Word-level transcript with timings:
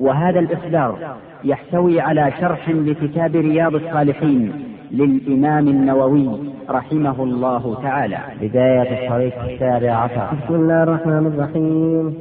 وهذا 0.00 0.40
الإصدار 0.40 0.98
يحتوي 1.44 2.00
على 2.00 2.32
شرح 2.40 2.68
لكتاب 2.68 3.36
رياض 3.36 3.74
الصالحين 3.74 4.52
للإمام 4.90 5.68
النووي 5.68 6.28
رحمه 6.70 7.22
الله 7.22 7.76
تعالى. 7.82 8.18
بداية 8.42 9.04
الطريق 9.04 9.32
السابع 9.44 9.92
عشر. 9.92 10.28
بسم 10.44 10.54
الله 10.54 10.82
الرحمن 10.82 11.26
الرحيم. 11.26 12.14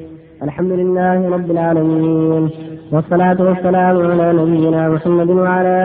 الحمد 0.43 0.71
لله 0.71 1.29
رب 1.29 1.51
العالمين 1.51 2.49
والصلاة 2.91 3.37
والسلام 3.39 4.11
على 4.11 4.33
نبينا 4.33 4.89
محمد 4.89 5.29
وعلى 5.29 5.77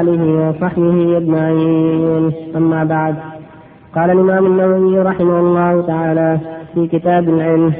آله 0.00 0.48
وصحبه 0.48 1.16
أجمعين. 1.16 2.32
أما 2.56 2.84
بعد 2.84 3.14
قال 3.94 4.10
الإمام 4.10 4.46
النووي 4.46 4.98
رحمه 4.98 5.40
الله 5.40 5.86
تعالى 5.86 6.38
في 6.74 6.86
كتاب 6.86 7.28
العلم 7.28 7.72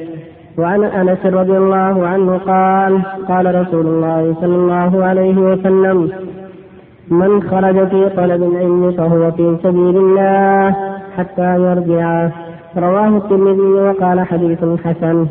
وعن 0.58 0.84
أنس 0.84 1.26
رضي 1.26 1.56
الله 1.56 2.06
عنه 2.06 2.38
قال 2.38 3.02
قال 3.28 3.60
رسول 3.60 3.86
الله 3.86 4.34
صلى 4.40 4.56
الله 4.56 5.04
عليه 5.04 5.36
وسلم 5.38 6.10
من 7.10 7.42
خرج 7.42 7.88
في 7.88 8.08
طلب 8.16 8.42
العلم 8.42 8.92
فهو 8.92 9.30
في 9.30 9.56
سبيل 9.62 9.96
الله 9.96 10.76
حتى 11.16 11.56
يرجع. 11.60 12.28
رواه 12.76 13.08
الترمذي 13.08 13.60
وقال 13.60 14.20
حديث 14.20 14.58
حسن. 14.84 15.26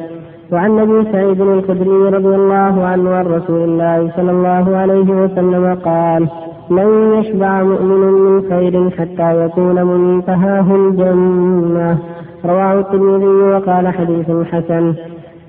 وعن 0.51 0.79
أبي 0.79 1.11
سعيد 1.11 1.41
الخدري 1.41 2.09
رضي 2.17 2.35
الله 2.35 2.85
عنه 2.85 3.15
عن 3.15 3.25
رسول 3.27 3.63
الله 3.63 4.11
صلى 4.15 4.31
الله 4.31 4.77
عليه 4.77 5.09
وسلم 5.23 5.77
قال 5.85 6.27
لن 6.69 7.13
يشبع 7.13 7.63
مؤمن 7.63 7.99
من 7.99 8.41
خير 8.49 8.89
حتى 8.89 9.45
يكون 9.45 9.83
منتهاه 9.83 10.75
الجنة. 10.75 11.97
رواه 12.45 12.79
الترمذي 12.79 13.25
وقال 13.25 13.87
حديث 13.87 14.31
حسن. 14.51 14.93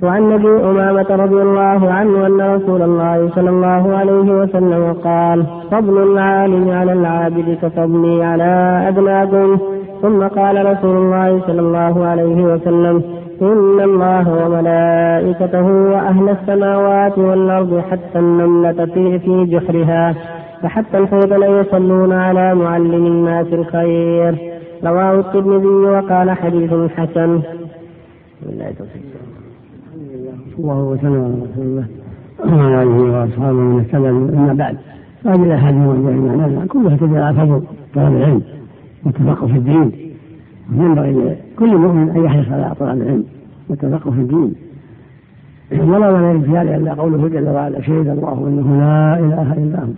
وعن 0.03 0.33
أبي 0.33 0.49
أمامة 0.49 1.07
رضي 1.11 1.43
الله 1.43 1.93
عنه 1.93 2.27
أن 2.27 2.41
رسول 2.41 2.83
الله 2.83 3.31
صلى 3.35 3.51
الله 3.51 3.97
عليه 3.97 4.41
وسلم 4.41 4.93
قال 5.05 5.47
فضل 5.71 6.03
العالم 6.13 6.71
على 6.71 6.93
العابد 6.93 7.59
كفضلي 7.63 8.25
على 8.25 8.85
ادناكم 8.89 9.59
ثم 10.03 10.23
قال 10.23 10.67
رسول 10.67 10.97
الله 10.97 11.41
صلى 11.47 11.61
الله 11.61 12.07
عليه 12.07 12.45
وسلم 12.45 13.03
إن 13.43 13.81
الله 13.81 14.47
وملائكته 14.47 15.67
وأهل 15.67 16.29
السماوات 16.29 17.19
والأرض 17.19 17.83
حتى 17.91 18.19
النملة 18.19 18.87
في, 18.87 19.19
في 19.19 19.45
جحرها 19.45 20.15
وحتى 20.65 20.99
الحوت 20.99 21.33
ليصلون 21.33 22.13
على 22.13 22.55
معلم 22.55 23.07
الناس 23.07 23.47
الخير. 23.53 24.35
رواه 24.85 25.15
الترمذي 25.21 25.67
وقال 25.67 26.31
حديث 26.31 26.71
حسن. 26.97 27.41
الله 30.59 30.83
وسلم 30.83 31.15
على 31.15 31.35
رسول 31.53 31.65
الله 31.67 31.87
وعلى 32.47 32.83
آله 32.83 33.21
وأصحابه 33.21 33.53
من 33.53 33.81
اهتدى 33.81 34.09
أما 34.09 34.53
بعد. 34.53 34.77
هذه 35.27 35.43
الأحاديث 35.43 35.81
الموجوده 35.81 36.37
معنا 36.37 36.67
كلها 36.67 36.97
تدل 36.97 37.17
على 37.17 37.37
فضل 37.37 37.63
طلب 37.95 38.17
العلم 38.17 38.43
والتفقه 39.05 39.47
في 39.47 39.59
الدين. 39.59 39.93
ينبغي 40.73 41.13
لكل 41.13 41.77
مؤمن 41.77 42.11
أن 42.11 42.25
يحرص 42.25 42.49
على 42.49 42.75
طلب 42.81 43.03
العلم 43.03 43.25
والتفقه 43.69 44.11
في 44.11 44.21
الدين. 44.21 44.55
ولا 45.73 46.11
ولا 46.11 46.41
في 46.41 46.51
هذا 46.51 46.77
إلا 46.77 46.95
قوله 46.95 47.29
جل 47.29 47.49
وعلا 47.49 47.81
شهد 47.81 48.09
الله 48.09 48.49
أنه 48.49 48.79
لا 48.79 49.19
إله 49.19 49.53
إلا 49.53 49.81
هو. 49.81 49.93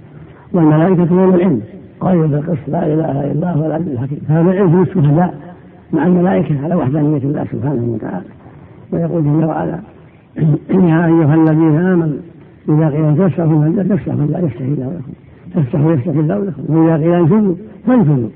والملائكة 0.53 1.09
يوم 1.11 1.35
العلم. 1.35 1.61
قائل 2.01 2.29
بالقسط 2.29 2.69
لا 2.69 2.87
إله 2.87 3.33
إلا 3.33 3.53
هو 3.53 3.67
العبد 3.67 3.89
الحكيم. 3.89 4.21
هذا 4.29 4.51
العلم 4.51 4.77
هو 4.77 4.83
الشهداء 4.83 5.35
مع 5.93 6.07
الملائكة 6.07 6.65
على 6.65 6.75
وحدانية 6.75 7.19
الله 7.19 7.45
سبحانه 7.53 7.85
وتعالى. 7.95 8.27
ويقول 8.93 9.25
جل 9.25 9.45
وعلا 9.45 9.79
يا 10.71 11.07
أيها 11.07 11.35
الذين 11.35 11.77
آمنوا 11.77 12.19
إذا 12.69 12.89
قيل 12.89 13.17
تفسحوا 13.17 13.73
فافسحوا 13.89 14.27
لا 14.27 14.39
يفتح 14.39 14.61
الله 14.61 14.87
لكم. 14.87 15.13
تفسحوا 15.55 15.93
يفتح 15.93 16.13
الله 16.13 16.39
لكم. 16.39 16.77
وإذا 16.77 16.97
قيل 16.97 17.15
انفذوا 17.15 17.55
فانفذوا. 17.87 18.29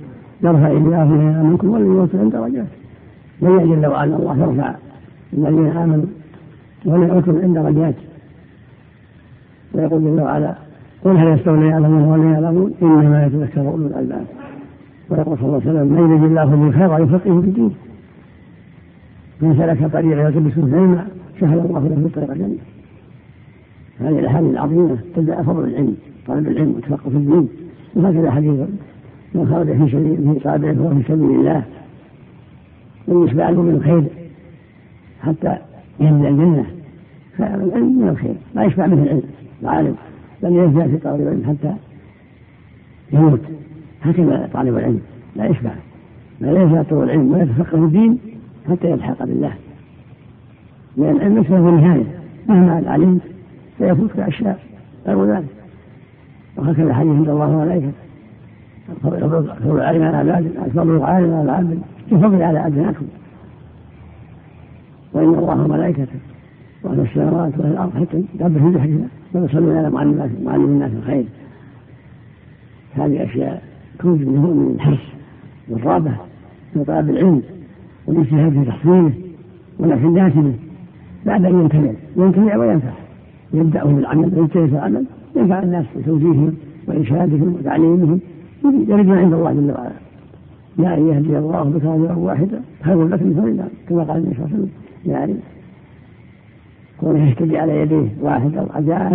يرفع 0.42 0.70
الله 0.70 1.04
من 1.04 1.50
منكم 1.50 1.70
والذين 1.70 2.08
عند 2.20 2.32
درجات 2.32 2.66
من 3.42 3.80
جل 3.80 3.86
وعلا 3.86 4.16
الله 4.16 4.38
يرفع 4.38 4.74
الذين 5.32 5.66
آمنوا 5.66 6.06
ولا 6.84 7.12
أوتوا 7.12 7.40
عند 7.42 7.58
درجات 7.58 7.94
ويقول 9.74 10.04
جل 10.04 10.20
وعلا 10.20 10.54
قل 11.04 11.16
هل 11.16 11.28
يستوي 11.28 11.66
يعلمون 11.68 12.02
ولا 12.02 12.32
يعلمون؟ 12.32 12.74
إنما 12.82 13.26
يتذكر 13.26 13.60
أولو 13.60 13.86
الألباب. 13.86 14.24
ويقول 15.10 15.38
صلى 15.38 15.46
الله 15.46 15.60
عليه 15.66 15.70
وسلم 15.70 15.92
من 15.92 16.10
يريد 16.10 16.24
الله 16.24 16.44
به 16.44 16.70
خيرا 16.78 16.98
يفقهه 16.98 17.40
في 17.40 17.46
الدين. 17.46 17.74
من 19.40 19.54
سلك 19.58 19.92
طريقا 19.92 20.20
يلتمس 20.20 20.58
علما 20.58 21.06
سهل 21.40 21.58
الله 21.58 21.88
له 21.88 22.10
طريق 22.14 22.30
الجنة 22.30 22.56
هذه 24.00 24.18
الأحاديث 24.18 24.50
العظيمة 24.50 24.98
تدعى 25.16 25.44
فضل 25.44 25.64
العلم 25.64 25.96
طلب 26.26 26.48
العلم 26.48 26.72
والتفقه 26.74 27.10
في 27.10 27.16
الدين 27.16 27.48
وهكذا 27.94 28.30
حديث 28.30 28.60
من 29.34 29.48
خرج 29.48 29.66
في 29.66 29.92
سبيل 29.92 30.34
في 30.34 30.40
طالب 30.40 30.78
فهو 30.78 30.94
في 30.94 31.02
سبيل 31.02 31.30
الله. 31.30 31.64
من 33.08 33.26
يشبع 33.26 33.50
من 33.50 33.74
الخير 33.74 34.04
حتى 35.22 35.58
يهدي 36.00 36.28
الجنة. 36.28 36.66
فالعلم 37.38 37.98
من 38.02 38.08
الخير. 38.08 38.34
لا 38.54 38.64
يشبع 38.64 38.86
منه 38.86 39.02
العلم 39.02 39.22
العالم 39.62 39.94
لم 40.42 40.64
يزداد 40.64 40.90
في 40.90 40.96
طالب 40.96 41.20
العلم 41.20 41.44
حتى 41.46 41.74
يموت. 43.12 43.40
هكذا 44.02 44.48
طالب 44.52 44.76
العلم. 44.76 45.00
لا 45.36 45.46
يشبع. 45.46 45.70
لا 46.40 46.62
يزال 46.62 46.88
طول 46.88 47.04
العلم 47.04 47.32
ولا 47.32 47.42
يتفقه 47.42 47.78
في 47.78 47.84
الدين 47.84 48.18
حتى 48.68 48.90
يلحق 48.90 49.24
بالله. 49.24 49.52
لأن 50.96 51.16
العلم 51.16 51.38
ليس 51.38 51.50
له 51.50 51.70
نهاية 51.70 52.04
مهما 52.48 52.82
علمت 52.86 53.20
سيفوتك 53.78 54.18
أشياء. 54.18 54.58
غير 55.06 55.24
ذلك. 55.24 55.48
وهكذا 56.56 56.94
حديث 56.94 57.12
عند 57.12 57.28
الله 57.28 57.48
وملائكته 57.48 57.92
فضل 59.02 59.76
العالم 59.76 60.02
على 60.02 60.20
العباد 60.20 60.70
فضل 60.74 60.96
العالم 60.96 61.34
على 61.34 61.42
العبد. 61.42 61.78
كفضل 62.10 62.42
على 62.42 62.66
أدناكم 62.66 63.06
وإن 65.12 65.28
الله 65.28 65.64
وملائكته 65.64 66.18
وأهل 66.82 67.00
السماوات 67.00 67.58
وأهل 67.58 67.72
الأرض 67.72 67.90
حتى 67.94 68.24
تنبه 68.38 68.60
في 68.60 68.78
ذكرنا 68.78 69.08
ويصلون 69.34 69.76
على 69.76 69.90
معلم 69.90 70.64
الناس 70.64 70.92
الخير. 70.92 71.24
هذه 72.94 73.24
أشياء 73.24 73.62
منه 74.04 74.46
من 74.46 74.74
الحرص 74.74 74.98
والرغبة 75.68 76.12
في 76.74 76.84
طلب 76.84 77.10
العلم 77.10 77.42
والاجتهاد 78.06 78.52
في 78.52 78.64
تحصيله 78.64 79.12
ونفع 79.78 80.08
الناس 80.08 80.32
به 80.32 80.54
بعد 81.26 81.44
أن 81.44 81.60
يمتنع 81.60 81.92
يمتنع 82.16 82.56
وينفع. 82.56 82.92
يبدأ 83.54 83.84
بالعمل 83.84 84.38
ويجتهد 84.38 84.68
في 84.68 84.74
العمل 84.74 85.04
ينفع 85.36 85.62
الناس 85.62 85.84
بتوجيههم 85.96 86.54
وإرشادهم 86.88 87.54
وتعليمهم 87.60 88.20
ما 88.62 89.18
عند 89.20 89.32
الله 89.32 89.52
جل 89.52 89.70
وعلا. 89.70 89.92
لا 90.78 90.94
أن 90.98 91.08
يهدي 91.08 91.38
الله 91.38 91.62
بك 91.62 91.84
رجلا 91.84 92.12
واحدا 92.12 92.60
خير 92.82 93.08
لك 93.08 93.22
من 93.22 93.34
فضل 93.34 93.64
كما 93.88 94.02
قال 94.02 94.16
النبي 94.16 94.34
صلى 94.34 94.44
الله 94.44 94.54
عليه 94.54 94.58
وسلم 94.58 94.70
يعني 95.06 95.34
كونه 97.00 97.28
يهتدي 97.28 97.58
على 97.58 97.80
يديه 97.80 98.08
واحد 98.20 98.56
أو 98.56 98.66
جاء 98.80 99.12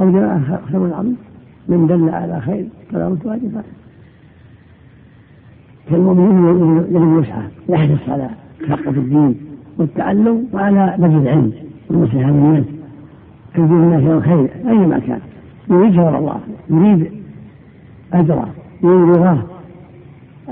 أو 0.00 0.12
جاء 0.12 0.60
خير 0.72 0.86
العظيم 0.86 1.16
من 1.68 1.86
دل 1.86 2.08
على 2.08 2.40
خير 2.40 2.68
فلا 2.92 3.08
متواجد 3.08 3.62
فالمؤمن 5.90 6.86
يجب 6.90 7.22
يسعى 7.22 7.42
يحرص 7.68 8.08
على 8.08 8.30
تفقه 8.60 8.90
الدين. 8.90 9.34
والتعلم 9.78 10.46
وعلى 10.52 10.94
بذل 10.98 11.16
العلم 11.16 11.52
والنصيحة 11.90 12.30
للناس 12.30 12.64
تجيب 13.54 13.72
الناس 13.72 14.00
إلى 14.02 14.12
الخير 14.12 14.50
أينما 14.68 14.98
كان. 14.98 15.20
يريد 15.70 15.94
شر 15.94 16.18
الله 16.18 16.40
يريد 16.70 17.10
أجره 18.12 18.48
يريد 18.82 19.16
رضاه 19.16 19.38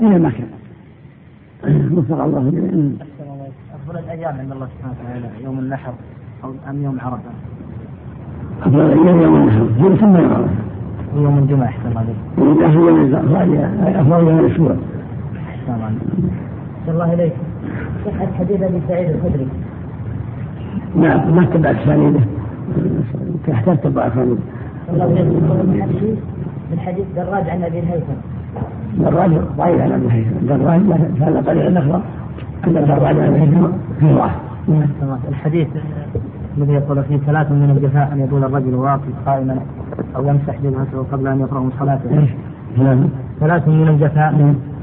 أينما 0.01 0.29
كان. 0.29 0.47
وفق 1.97 2.23
الله 2.23 2.49
جميعا. 2.49 2.97
أفضل 3.75 3.99
الأيام 3.99 4.37
عند 4.39 4.51
الله 4.51 4.67
سبحانه 4.77 4.95
وتعالى 5.01 5.43
يوم 5.43 5.59
النحر 5.59 5.93
أو 6.43 6.53
أم 6.69 6.83
يوم 6.83 6.99
عرفة؟ 6.99 7.29
أفضل 8.61 8.81
الأيام 8.81 9.21
يوم 9.21 9.35
النحر. 9.35 9.67
ثم 9.99 10.15
يوم 10.15 10.33
عرفة. 10.33 10.49
ويوم 11.15 11.37
الجمعة 11.37 11.65
أحسن 11.65 11.87
الله. 11.87 12.05
يوم 12.37 12.63
أفضل 13.95 14.27
يوم 14.27 14.39
الأسبوع. 14.39 14.75
أحسن 15.49 15.73
الله 15.73 15.91
الله 16.91 17.13
إليك. 17.13 17.33
صحة 18.05 18.27
حديث 18.39 18.61
أبي 18.61 18.81
سعيد 18.87 19.09
الخدري. 19.09 19.47
نعم 20.95 21.35
ما 21.35 21.43
اتبعت 21.43 21.75
اسانيده 21.75 22.19
احتجت 23.51 23.87
بارك 23.87 24.17
الله 24.17 24.37
الحديث 26.73 27.05
دراج 27.15 27.49
عن 27.49 27.63
أبي 27.63 27.79
الهيثم. 27.79 28.13
دراج 28.97 29.31
ضعيف 29.57 29.81
عن 29.81 29.91
أبي 29.91 30.05
الهيثم. 30.05 30.47
دراج 30.47 30.81
فهذا 31.19 31.41
طريق 31.41 31.65
الاخرى 31.65 32.01
أن 32.67 32.73
دراج 32.73 33.03
عن 33.03 33.17
أبي 33.17 33.35
الهيثم 33.35 33.67
في 33.99 34.13
ضعف 34.13 34.31
الحديث 35.29 35.67
الذي 36.57 36.73
يقول 36.73 37.03
فيه 37.03 37.17
ثلاث 37.17 37.51
من 37.51 37.69
الجفاء 37.77 38.13
أن 38.13 38.19
يقول 38.19 38.43
الرجل 38.43 38.75
واقف 38.75 39.13
قائما 39.25 39.59
أو 40.15 40.27
يمسح 40.27 40.55
جبهته 40.63 41.05
قبل 41.11 41.27
أن 41.27 41.39
يقرأ 41.39 41.59
من 41.59 41.71
صلاته. 41.79 42.27
ثلاث 43.39 43.67
من 43.67 43.87
الجفاء 43.87 44.29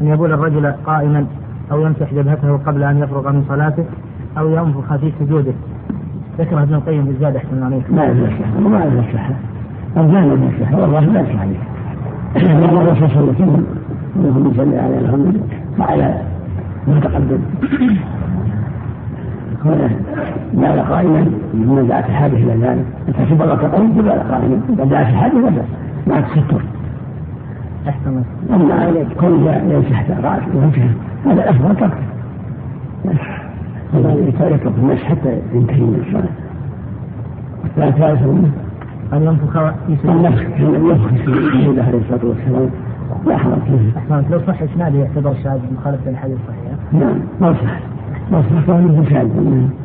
أن 0.00 0.06
يقول 0.06 0.32
الرجل 0.32 0.72
قائما 0.86 1.26
أو 1.72 1.80
يمسح 1.80 2.14
جبهته 2.14 2.56
قبل 2.56 2.82
أن 2.82 2.98
يفرغ 2.98 3.32
من 3.32 3.44
صلاته 3.48 3.84
أو 4.38 4.48
ينفخ 4.48 4.96
في 4.96 5.12
سجوده. 5.20 5.52
ذكر 6.38 6.62
ابن 6.62 6.74
القيم 6.74 7.04
بالزاد 7.04 7.36
احسن 7.36 7.62
عليك. 7.62 7.90
ما 7.90 8.04
يمسح 8.04 8.56
وما 8.56 8.84
يمسح. 8.84 9.30
الجانب 9.96 10.42
يمسح 10.42 10.74
والله 10.74 11.00
لا 11.00 11.20
يمسح 11.20 11.40
عليه. 11.40 11.56
الرسول 12.36 13.08
صلى 13.08 13.20
الله 13.20 13.32
عليه 13.32 13.32
وسلم 13.32 13.66
اللهم 14.16 14.52
صل 14.56 14.74
على 14.74 15.08
محمد 15.08 15.40
وعلى 15.78 16.22
ما 16.88 17.00
تقدم 17.00 17.38
جعل 20.54 20.80
قائما 20.80 21.20
من 21.54 21.86
دعت 21.88 22.04
الحاجة 22.04 22.36
إلى 22.36 22.66
ذلك. 22.66 22.84
أنت 23.08 23.16
تبغى 23.30 23.56
تقوم 23.56 24.02
جعل 24.02 24.18
قائما 24.18 24.60
إذا 24.68 24.84
دعت 24.84 25.06
الحاجة 25.06 25.34
لا 25.34 25.50
بأس. 25.50 25.64
مع 26.06 26.18
التستر 26.18 26.62
أحسن 27.88 28.22
أما 28.50 29.04
كون 29.20 29.46
يمسح 29.70 30.10
راسه 30.10 30.46
ووجهه 30.54 30.90
هذا 31.24 31.32
الافضل 31.32 31.76
تركه 31.76 32.10
يترك 33.92 34.66
المسح 34.66 35.04
حتى 35.04 35.38
ينتهي 35.54 35.80
من 35.80 36.04
الصلاة. 36.06 36.28
والثالث 37.76 38.22
أن 39.12 39.22
ينفخ 39.22 39.52
في 40.02 40.04
النفخ 40.04 40.42
ينفخ 40.60 41.08
في 41.08 41.16
سيدنا 41.24 41.82
عليه 41.84 41.98
الصلاة 41.98 42.24
والسلام. 42.24 42.70
لا 43.26 43.36
حرج 43.36 43.58
فيه. 43.62 44.22
لو 44.30 44.40
صح 44.46 44.62
إسناده 44.62 44.98
يعتبر 44.98 45.34
شاذ 45.44 45.58
مخالفة 45.80 46.10
للحديث 46.10 46.36
الصحيح. 46.36 46.72
نعم 46.92 47.18
ما 47.40 47.52
صح. 47.52 47.78
ما 48.32 48.42
صح. 48.42 48.66
كونه 48.66 49.04
شاذ. 49.04 49.28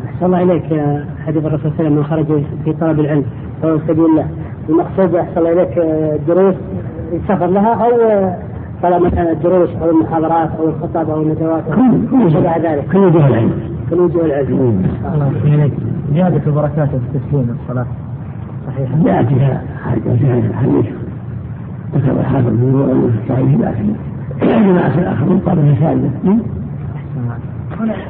أحسن 0.06 0.26
الله 0.26 0.42
إليك 0.44 0.66
حديث 1.28 1.46
الرسول 1.46 1.72
صلى 1.78 1.88
الله 1.88 1.90
عليه 1.90 1.90
وسلم 1.90 1.98
من 1.98 2.04
خرج 2.04 2.44
في 2.66 2.74
طلب 2.74 3.00
العلم. 3.00 3.26
سواء 3.62 3.78
سبيل 3.88 4.06
الله. 4.06 4.28
المقصود 4.70 5.16
أحسن 5.16 5.38
الله 5.38 5.52
إليك 5.52 5.80
دروس 6.28 6.56
السفر 7.14 7.48
لها 7.48 7.74
أو 7.74 7.92
طلب 8.83 9.01
مثلا 9.01 9.31
الدروس 9.31 9.69
أو 9.81 9.89
المحاضرات 9.89 10.50
أو 10.60 10.68
الخطب 10.68 11.10
أو 11.10 11.22
الندوات 11.22 11.63
أو 11.68 12.30
شبه 12.30 12.57
ذلك. 12.57 12.86
كل 12.92 12.98
وجوه 12.98 13.27
العلم. 13.27 13.51
كل 13.89 14.00
وجوه 14.00 14.25
العلم. 14.25 14.92
زيادة 16.13 16.42
البركات 16.48 16.89
في 16.89 16.95
التسليم 16.95 17.57
الصلاة. 17.63 17.86
صحيح. 18.68 18.89
جاءت 19.06 19.27
فيها 19.27 19.62
فيها 20.19 20.42
حديث 20.54 20.86
ذكر 21.95 22.12
الحافظ 22.19 22.48
بن 22.48 22.72
نور 22.72 23.12
في 23.12 23.18
الصحيح 23.24 23.56
بأس 23.56 23.75
جماعة 24.42 24.98
الآخرون 24.98 25.39
قال 25.39 25.75
ثالثة 25.80 26.38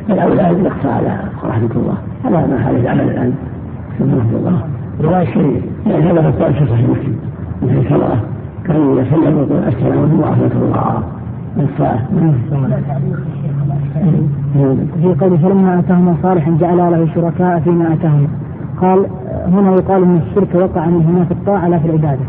فالأولى 0.08 0.50
أن 0.50 0.66
يقصى 0.66 0.88
على 0.88 1.20
رحمة 1.44 1.70
الله. 1.76 1.98
هذا 2.24 2.48
ما 2.48 2.66
عليه 2.66 2.80
العمل 2.80 3.02
الآن. 3.02 3.34
رحمة 4.02 4.38
الله. 4.40 4.62
رواية. 5.04 5.26
شيء 5.26 5.62
يعني 5.86 6.04
هذا 6.04 6.20
القول 6.20 6.54
في 6.54 6.66
صحيح 6.66 6.90
مسلم. 6.90 7.20
من 7.62 7.70
حيث 7.70 7.92
الله 7.92 8.20
كان 8.68 8.98
يسلم 8.98 9.38
ويقول 9.38 9.58
السلام 9.68 9.98
عليكم 10.00 10.20
ورحمة 10.20 10.52
الله 10.62 11.04
الساعة 11.60 12.00
في 15.02 15.16
قوله 15.20 15.38
فلما 15.38 15.80
اتاهم 15.80 16.16
صالحا 16.24 16.58
جعل 16.60 16.78
له 16.78 17.08
شركاء 17.16 17.60
فيما 17.60 17.94
اتاهم 17.94 18.28
قال 18.82 19.06
هنا 19.48 19.72
يقال 19.72 20.04
إن 20.04 20.20
الشرك 20.30 20.56
وقع 20.56 20.86
من 20.86 21.02
هنا 21.06 21.26
في 21.26 21.32
الطاعة 21.32 21.68
لا 21.68 21.80
في 21.80 21.86
العبادة 21.86 22.20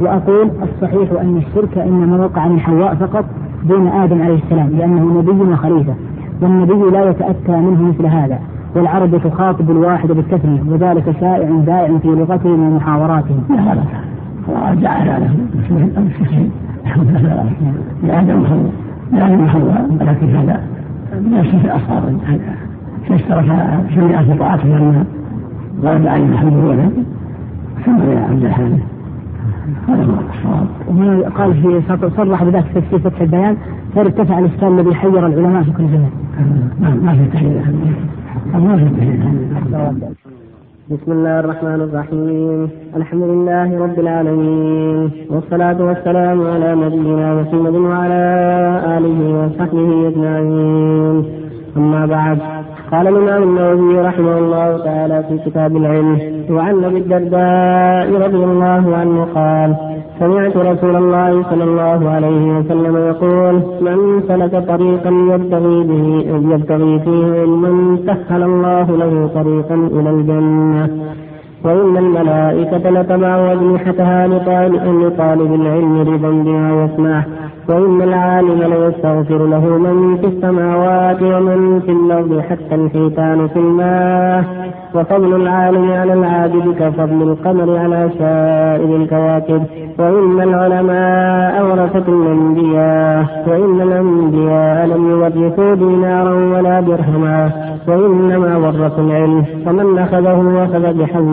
وأقول 0.00 0.50
الصحيح 0.62 1.20
أن 1.20 1.36
الشرك 1.36 1.78
إنما 1.78 2.16
وقع 2.24 2.48
من 2.48 2.60
حواء 2.60 2.94
فقط 2.94 3.24
دون 3.68 3.86
آدم 3.86 4.22
عليه 4.22 4.38
السلام 4.44 4.68
لأنه 4.68 5.18
نبي 5.18 5.52
وخليفة 5.52 5.94
والنبي 6.42 6.90
لا 6.90 7.10
يتأتى 7.10 7.52
منه 7.52 7.82
مثل 7.82 8.06
هذا 8.06 8.38
والعرب 8.76 9.20
تخاطب 9.24 9.70
الواحد 9.70 10.08
بالتثنيه 10.12 10.60
وذلك 10.68 11.16
شائع 11.20 11.50
دائع 11.66 11.98
في 11.98 12.08
لغتهم 12.08 12.72
ومحاوراتهم. 12.72 13.42
جعل 14.82 15.06
له 15.06 15.34
لآدم 18.02 18.44
لآدم 19.12 19.44
وحواء 19.44 19.88
ولكن 20.00 20.36
هذا. 20.36 20.60
من 21.20 21.38
الشرك 21.38 21.64
الأصغر 21.64 22.02
فاشترك 23.08 23.44
شريعة 23.94 24.38
طاعته 24.38 24.68
لما 24.68 25.04
غاب 25.82 26.06
عن 26.06 26.30
محمد 26.30 26.52
ولد 26.52 26.92
ثم 27.84 28.10
يا 28.10 28.20
عبد 28.20 28.44
الحامد 28.44 28.80
هذا 29.88 30.04
هو 30.04 30.10
الصواب. 30.10 30.66
وهنا 30.88 31.28
قال 31.28 31.54
في 31.54 31.82
صرح 32.16 32.44
بذلك 32.44 32.64
في 32.90 32.98
فتح 32.98 33.20
البيان 33.20 33.56
فارتفع 33.94 34.38
الاشكال 34.38 34.68
الذي 34.68 34.94
حير 34.94 35.26
العلماء 35.26 35.62
في 35.62 35.70
كل 35.70 35.84
زمان. 35.88 36.10
ما 37.02 37.12
في 37.12 37.24
تحليل 37.32 37.60
ما 38.54 38.76
في 38.76 38.84
تحليل 38.96 40.25
بسم 40.90 41.12
الله 41.12 41.40
الرحمن 41.40 41.80
الرحيم. 41.80 42.68
الحمد 42.96 43.22
لله 43.22 43.78
رب 43.84 43.98
العالمين. 43.98 45.10
والصلاة 45.30 45.82
والسلام 45.82 46.46
على 46.46 46.74
نبينا 46.74 47.34
محمد 47.34 47.74
وعلى 47.74 48.24
آله 48.98 49.18
وصحبه 49.44 50.08
أجمعين. 50.08 51.45
أما 51.76 52.06
بعد 52.06 52.38
قال 52.92 53.08
الإمام 53.08 53.42
النووي 53.42 54.00
رحمه 54.00 54.38
الله 54.38 54.78
تعالى 54.84 55.24
في 55.28 55.50
كتاب 55.50 55.76
العلم 55.76 56.18
وعن 56.50 56.84
أبي 56.84 56.98
الدرداء 56.98 58.26
رضي 58.26 58.44
الله 58.44 58.96
عنه 58.96 59.26
قال 59.34 59.76
سمعت 60.18 60.56
رسول 60.56 60.96
الله 60.96 61.42
صلى 61.50 61.64
الله 61.64 62.10
عليه 62.10 62.58
وسلم 62.58 62.96
يقول 62.96 63.54
من 63.80 64.22
سلك 64.28 64.64
طريقا 64.68 65.10
يبتغي 65.34 65.82
به 65.84 66.24
يبتغي 66.54 67.00
فيه 67.00 67.40
علما 67.40 67.98
سهل 68.06 68.42
الله 68.42 68.96
له 68.96 69.30
طريقا 69.34 69.74
إلى 69.74 70.10
الجنة. 70.10 70.88
وإن 71.64 71.96
الملائكة 71.96 72.90
لتبع 72.90 73.52
أجنحتها 73.52 74.26
لطالب 74.26 75.54
العلم 75.54 76.04
بما 76.04 76.84
يسمع. 76.84 77.24
وإن 77.68 78.02
العالم 78.02 78.62
ليستغفر 78.62 79.46
له 79.46 79.78
من 79.78 80.16
في 80.16 80.26
السماوات 80.26 81.22
ومن 81.22 81.80
في 81.80 81.92
الأرض 81.92 82.40
حتى 82.40 82.74
الحيتان 82.74 83.48
في 83.48 83.56
الماء. 83.56 84.44
وفضل 84.94 85.34
العالم 85.42 85.90
على 85.90 86.12
العابد 86.12 86.74
كفضل 86.80 87.22
القمر 87.22 87.78
على 87.78 88.10
سائر 88.18 88.96
الكواكب. 88.96 89.62
وإن 89.98 90.40
العلماء 90.40 91.66
ورثة 91.66 92.08
الأنبياء. 92.08 93.44
وإن 93.48 93.80
الأنبياء 93.80 94.86
لم 94.86 95.10
يورثوا 95.10 95.74
دينارا 95.74 96.34
ولا 96.34 96.80
درهما. 96.80 97.50
وإنما 97.88 98.56
ورثوا 98.56 99.04
العلم. 99.04 99.44
فمن 99.66 99.98
أخذه 99.98 100.64
أخذ 100.64 100.94
بحظ 100.98 101.26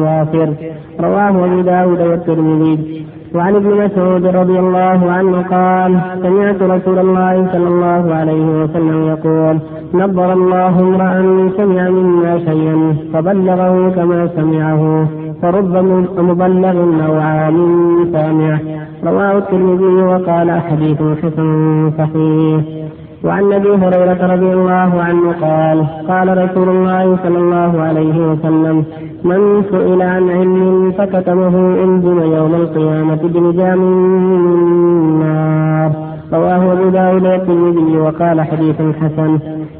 وافر. 0.00 0.54
رواه 1.00 1.44
أبو 1.44 1.60
داود 1.60 2.00
والترمذي. 2.00 3.06
وعن 3.34 3.56
ابن 3.56 3.70
مسعود 3.84 4.26
رضي 4.26 4.58
الله 4.58 5.10
عنه 5.12 5.42
قال 5.42 6.00
سمعت 6.22 6.62
رسول 6.62 6.98
الله 6.98 7.48
صلى 7.52 7.68
الله 7.68 8.14
عليه 8.14 8.62
وسلم 8.62 8.98
يقول 9.08 9.58
نظر 9.94 10.32
الله 10.32 10.80
امرأ 10.80 11.12
سمع 11.56 11.88
منا 11.90 12.38
شيئا 12.38 12.96
فبلغه 13.12 13.90
كما 13.96 14.28
سمعه 14.36 15.08
فرب 15.42 15.74
مبلغ 16.18 16.76
أو 17.06 17.14
عالم 17.20 18.08
سامع 18.12 18.58
رواه 19.04 19.38
الترمذي 19.38 20.02
وقال 20.02 20.50
حديث 20.60 20.98
حسن 21.22 21.90
صحيح. 21.98 22.89
وعن 23.24 23.52
أبي 23.52 23.68
هريرة 23.70 24.26
رضي 24.34 24.52
الله 24.52 25.02
عنه 25.02 25.32
قال 25.40 25.86
قال 26.08 26.28
رسول 26.44 26.68
الله 26.68 27.18
صلى 27.22 27.38
الله 27.38 27.82
عليه 27.82 28.16
وسلم 28.30 28.84
من 29.24 29.62
سئل 29.70 30.02
عن 30.02 30.30
علم 30.30 30.92
فكتمه 30.98 31.84
انزل 31.84 32.18
يوم 32.36 32.54
القيامة 32.54 33.16
بلجام 33.22 33.78
من 33.78 35.18
نار 35.20 36.09
رواه 36.32 36.72
أبو 36.72 36.88
داود 36.88 37.24
والترمذي 37.24 37.96
وقال 37.96 38.40
حديث 38.40 38.76
حسن. 39.00 39.38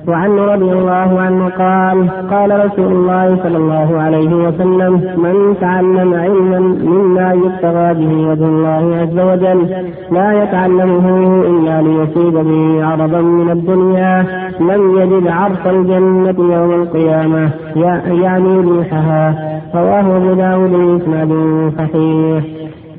وعنه 0.08 0.44
رضي 0.44 0.72
الله 0.72 1.20
عنه 1.20 1.48
قال 1.48 2.08
قال 2.30 2.64
رسول 2.66 2.92
الله 2.92 3.36
صلى 3.42 3.56
الله 3.56 4.00
عليه 4.00 4.34
وسلم 4.34 4.92
من 5.24 5.54
تعلم 5.60 6.14
علما 6.14 6.58
مما 6.92 7.32
يبتغى 7.32 7.94
به 7.94 8.12
وجه 8.30 8.44
الله 8.44 8.84
عز 9.00 9.18
وجل 9.30 9.60
لا 10.12 10.42
يتعلمه 10.42 11.06
إلا 11.50 11.82
ليصيب 11.82 12.34
به 12.34 12.84
عرضا 12.84 13.20
من 13.20 13.50
الدنيا. 13.50 14.24
لم 14.60 14.82
يجد 14.98 15.26
عرف 15.28 15.66
الجنة 15.66 16.54
يوم 16.54 16.72
القيامة 16.82 17.50
يعني 18.24 18.60
ريحها. 18.60 19.34
رواه 19.74 20.16
أبو 20.16 20.32
داود 20.34 20.70
بإسناد 20.70 21.32
صحيح. 21.78 22.44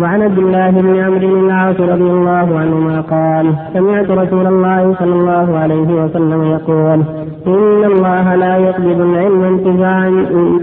وعن 0.01 0.22
عبد 0.22 0.38
الله 0.38 0.70
بن 0.70 1.00
عمرو 1.00 1.20
بن 1.20 1.46
العاص 1.46 1.79
رضي 1.79 2.12
الله 2.12 2.60
عنهما 2.60 3.01
قال 3.01 3.53
سمعت 3.74 4.10
رسول 4.12 4.48
الله 4.48 4.96
صلى 5.00 5.13
الله 5.13 5.58
عليه 5.58 6.03
وسلم 6.03 6.43
يقول 6.43 7.03
إن 7.48 7.84
الله 7.84 8.36
لا 8.36 8.58
يقبض 8.58 9.00
العلم 9.01 9.43
انتفاعا 9.43 10.10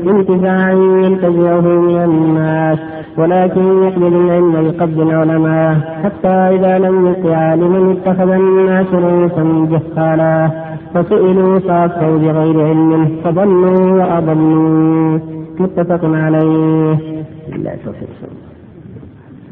انتفاعا 0.06 0.72
ينتزعه 1.04 1.60
من 1.60 1.96
الناس 2.04 2.78
ولكن 3.18 3.82
يقبض 3.82 4.14
العلم 4.14 4.52
بقبض 4.52 5.00
العلماء 5.00 6.00
حتى 6.04 6.28
إذا 6.28 6.78
لم 6.78 7.06
يبق 7.06 7.32
عالما 7.32 7.92
اتخذ 7.92 8.30
الناس 8.30 8.86
رؤوسا 8.94 9.68
جهالا 9.70 10.50
فسئلوا 10.94 11.58
فأفتوا 11.58 12.18
بغير 12.18 12.66
علم 12.66 13.08
فضلوا 13.24 13.90
وأضلوا 13.92 15.18
متفق 15.58 16.00
عليه. 16.04 16.98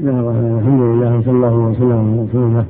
الحمد 0.00 0.80
لله 0.80 1.18
وصلى 1.18 1.32
الله 1.32 1.54
وسلم 1.54 1.92
على 1.92 2.28
رسول 2.28 2.42
الله 2.42 2.64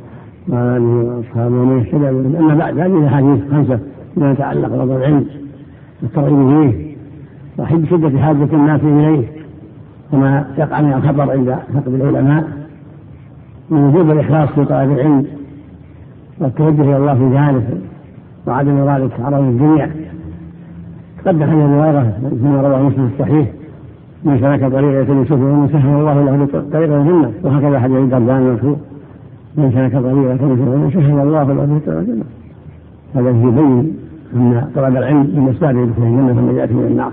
وعلى 0.48 0.76
آله 0.76 1.16
وأصحابه 1.16 1.54
ومن 1.54 1.78
اهتدى 1.78 2.38
أما 2.38 2.54
بعد 2.54 2.78
هذه 2.78 2.98
الأحاديث 2.98 3.50
خمسه 3.50 3.78
فيما 4.14 4.32
يتعلق 4.32 4.68
بفضل 4.68 4.96
العلم 4.96 5.26
والترغيب 6.02 6.48
فيه 6.48 6.96
وحب 7.58 7.84
شدة 7.90 8.18
حاجة 8.18 8.48
الناس 8.52 8.80
إليه 8.80 9.26
وما 10.12 10.46
يقع 10.58 10.80
من 10.80 10.92
الخطر 10.92 11.30
عند 11.30 11.56
فقد 11.74 11.94
العلماء 11.94 12.44
من 13.70 13.84
وجوب 13.84 14.10
الإخلاص 14.10 14.48
في 14.48 14.64
طلب 14.64 14.92
العلم 14.92 15.26
والتوجه 16.40 16.82
إلى 16.82 16.96
الله 16.96 17.14
في 17.14 17.36
ذلك 17.38 17.80
وعدم 18.46 18.88
ذلك 18.88 19.20
عرض 19.20 19.42
الدنيا 19.42 19.90
قد 21.26 21.42
حديث 21.42 21.54
هريره 21.54 22.18
فيما 22.42 22.62
رواه 22.62 22.82
مسلم 22.82 23.10
الصحيح 23.14 23.48
من 24.26 24.38
سلك 24.40 24.72
طريقا 24.72 25.12
يسوف 25.22 25.40
ومن 25.40 25.68
سهل 25.72 25.88
الله 26.00 26.16
له 26.22 26.46
طريقا 26.72 26.96
الجنة. 26.96 27.32
وهكذا 27.42 27.80
حديث 27.80 27.96
الدرداء 27.96 28.38
المشهور 28.38 28.76
من 29.56 29.68
سلك 29.76 29.92
طريقا 29.92 30.34
يسوف 30.34 30.60
ومن 30.68 30.90
سهل 30.94 31.18
الله 31.26 31.42
له 31.42 31.80
طريقا 31.86 32.00
الجنة. 32.00 32.24
هذا 33.14 33.30
يبين 33.30 33.96
أن 34.34 34.68
طلب 34.74 34.96
العلم 34.96 35.18
من 35.36 35.48
أسباب 35.54 35.74
دخول 35.90 36.06
الجنة 36.06 36.36
والنجاه 36.36 36.66
من 36.66 36.86
النار. 36.90 37.12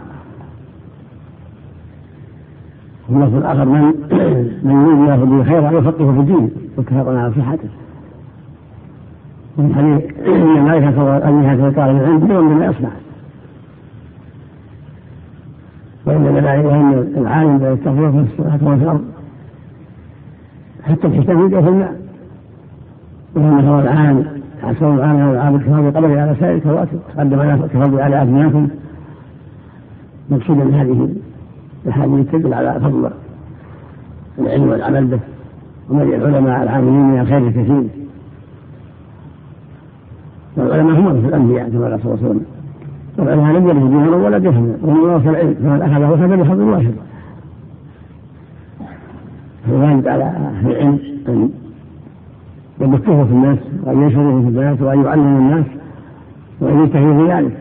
واللفظ 3.09 3.35
الآخر 3.35 3.65
من 3.65 3.81
من 4.63 4.75
يريد 4.81 4.99
الله 4.99 5.25
به 5.25 5.43
خيرا 5.43 5.71
يفقهه 5.71 6.11
في 6.13 6.19
الدين 6.19 6.49
واتفقنا 6.77 7.21
على 7.21 7.31
صحته. 7.31 7.69
من 9.57 9.75
حديث 9.75 10.27
إن 10.27 10.57
الملائكة 10.57 11.17
اجنحه 11.17 11.69
طالب 11.69 11.97
العلم 11.97 12.31
يوم 12.31 12.49
بما 12.49 12.65
يصنع 12.65 12.89
وإن 16.05 16.27
الملائكه 16.27 16.75
ان 16.75 17.13
العالم 17.17 17.57
لا 17.57 17.71
يستغفر 17.71 18.11
في 18.11 18.19
الصلاه 18.19 18.73
وفي 18.73 18.83
الأرض. 18.83 19.03
حتى 20.83 21.07
الحساب 21.07 21.39
يلقى 21.39 21.63
في 21.63 21.69
الماء. 21.69 22.01
وانه 23.35 23.75
هو 23.75 23.79
العالم. 23.79 24.25
حسن 24.61 24.95
العالم 24.95 25.27
والعابد 25.27 25.61
كفر 25.61 25.81
بقدره 25.81 26.21
على 26.21 26.35
سائر 26.39 26.55
الكواكب 26.55 26.99
قدم 27.17 27.67
كفر 27.67 28.01
على 28.01 28.21
ادناكم 28.21 28.67
مقصودا 30.29 30.63
هذه 30.81 31.09
الأحاديث 31.85 32.31
تدل 32.31 32.53
على 32.53 32.79
فضل 32.79 33.09
العلم 34.39 34.69
والعمل 34.69 35.05
به. 35.05 35.19
ومن 35.89 36.01
العلماء 36.01 36.63
العاملين 36.63 37.09
من 37.11 37.19
الخير 37.19 37.37
الكثير. 37.37 37.83
والعلماء 40.57 40.99
هم 40.99 41.05
مثل 41.05 41.27
الأنبياء 41.27 41.69
كما 41.69 41.87
قال 41.87 41.99
صلى 41.99 42.13
الله 42.13 42.17
عليه 42.23 42.29
وسلم. 42.29 42.45
والعلماء 43.17 43.53
لم 43.53 43.67
يرثوا 43.67 43.89
دينارا 43.89 44.15
ولا 44.15 44.37
درهما 44.37 44.77
ومن 44.83 44.99
ورث 44.99 45.27
العلم. 45.27 45.53
فمن 45.53 45.81
اخذه 45.81 46.13
أخذ 46.13 46.37
بحظ 46.37 46.59
وافر 46.59 46.93
فالواجب 49.67 50.07
على 50.07 50.23
أهل 50.23 50.71
العلم 50.71 50.99
أن 51.27 51.49
يبثوه 52.81 53.23
في 53.25 53.31
الناس 53.31 53.57
وأن 53.83 54.01
ينشروه 54.01 54.41
في 54.41 54.47
الناس 54.47 54.81
وأن 54.81 55.03
يعلموا 55.03 55.39
الناس 55.39 55.65
وأن 56.61 56.83
يجتهدوا 56.83 57.25
في 57.25 57.33
ذلك 57.33 57.57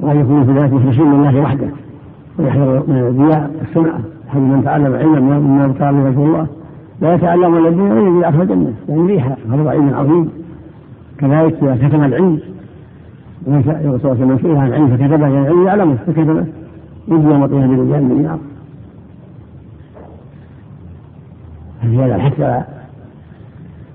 وأن 0.00 0.20
يكونوا 0.20 0.44
في 0.44 0.52
ذلك 0.52 0.72
مخلصين 0.72 1.12
لله 1.12 1.40
وحده. 1.40 1.68
ويحذر 2.38 2.82
من 2.88 2.96
الرياء 2.96 3.50
السمعه 3.62 4.00
حيث 4.28 4.42
من 4.42 4.62
تعلم 4.64 4.94
علما 4.94 5.38
مما 5.38 5.74
قال 5.80 5.94
رسول 5.94 6.26
الله. 6.28 6.46
لا 7.00 7.14
يتعلم 7.14 7.56
الا 7.56 7.68
الدين 7.68 7.92
ويريد 7.92 8.16
الاخره 8.16 8.42
الجنة 8.42 8.72
يعني 8.88 9.06
ريحه 9.06 9.36
هذا 9.52 9.70
علم 9.70 9.94
عظيم. 9.94 10.28
كذلك 11.18 11.62
إذا 11.62 11.88
كتم 11.88 12.04
العلم 12.04 12.40
الرسول 13.46 14.00
صلى 14.00 14.12
الله 14.12 14.22
عليه 14.22 14.34
وسلم 14.34 14.58
عن 14.58 14.68
العلم 14.68 14.96
فكتبه 14.96 15.28
يعني 15.28 15.48
العلم 15.48 15.66
يعلمه 15.66 15.96
فكتبه 16.06 16.46
يجزي 17.08 17.28
مطيها 17.28 17.66
برجال 17.66 18.04
من 18.04 18.10
النار. 18.10 18.38
ففي 21.82 21.96
هذا 21.96 22.14
على 22.14 22.64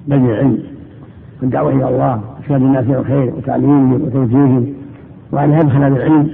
بذل 0.07 0.29
العلم 0.29 0.59
والدعوة 1.41 1.71
إلى 1.71 1.89
الله 1.89 2.21
وإرشاد 2.39 2.61
الناس 2.61 2.85
إلى 2.85 2.99
الخير 2.99 3.33
وتعليمهم 3.35 3.93
وتوجيههم 3.93 4.73
وأن 5.31 5.51
يبخل 5.51 5.91
بالعلم 5.91 6.29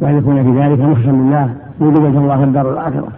وأن 0.00 0.18
يكون 0.18 0.42
في 0.42 0.60
ذلك 0.60 0.80
مخشى 0.80 1.08
لله 1.08 1.54
يريد 1.80 1.96
الله 1.96 2.36
في 2.36 2.44
الدار 2.44 2.72
الآخرة. 2.72 3.08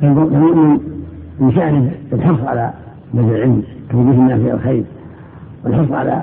فالمؤمن 0.00 0.78
من 1.40 1.52
شأنه 1.52 1.92
الحرص 2.12 2.40
على 2.40 2.72
بذل 3.14 3.34
العلم 3.34 3.62
توجيه 3.90 4.10
الناس 4.10 4.40
إلى 4.40 4.52
الخير 4.52 4.84
والحرص 5.64 5.92
على 5.92 6.22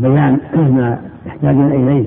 بيان 0.00 0.38
ما 0.76 0.98
يحتاجون 1.26 1.72
إليه. 1.72 2.06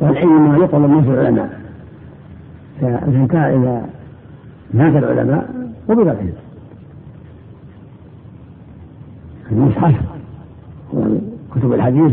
والعلم 0.00 0.50
ما 0.50 0.56
يطلب 0.64 0.90
منه 0.90 1.14
العلماء. 1.14 1.64
كان 2.80 3.62
إذا 3.62 3.86
مات 4.74 4.96
العلماء 4.96 5.50
قبل 5.88 6.02
العلم 6.02 6.32
المصحف 9.52 10.00
وكتب 10.92 11.72
الحديث 11.72 12.12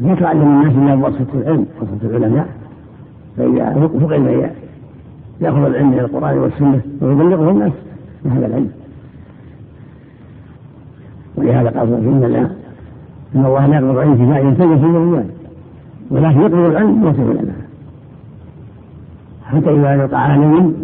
لا 0.00 0.14
تعلم 0.14 0.42
الناس 0.42 0.72
الا 0.72 0.94
بواسطه 0.94 1.34
العلم 1.34 1.66
واسطه 1.80 2.16
العلماء 2.16 2.48
فإذا 3.36 3.88
فقد 4.00 4.52
يأخذ 5.40 5.64
العلم 5.64 5.90
من 5.90 5.98
القرآن 5.98 6.38
والسنة 6.38 6.80
ويبلغه 7.00 7.50
الناس 7.50 7.72
بهذا 8.24 8.46
العلم. 8.46 8.70
ولهذا 11.36 11.70
قال 11.70 11.94
ان 11.94 12.24
الله 12.24 12.50
إن 13.34 13.44
الله 13.44 13.66
لا 13.66 13.76
يقبض 13.76 13.90
العلم 13.90 14.14
كفايه 14.14 14.44
ينتهي 14.44 14.78
في 14.78 14.84
الرجال 14.84 15.24
ولكن 16.10 16.40
يقبض 16.40 16.54
العلم 16.54 17.00
بواسطه 17.00 17.22
العلماء 17.22 17.68
حتى 19.44 19.70
إذا 19.70 19.96
لقى 19.96 20.24
عالم 20.24 20.74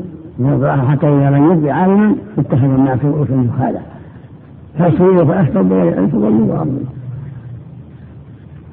حتى 0.90 1.08
إذا 1.08 1.30
لم 1.30 1.52
يبق 1.52 1.72
عالما 1.72 2.16
اتخذ 2.38 2.64
الناس 2.64 2.98
رؤوسا 3.04 3.48
جهالا 3.58 3.80
فسئلوا 4.78 5.24
فافتوا 5.24 5.62
بغير 5.62 5.96
علم 5.96 6.08
فضلوا 6.08 6.52
وأضلوا 6.54 6.80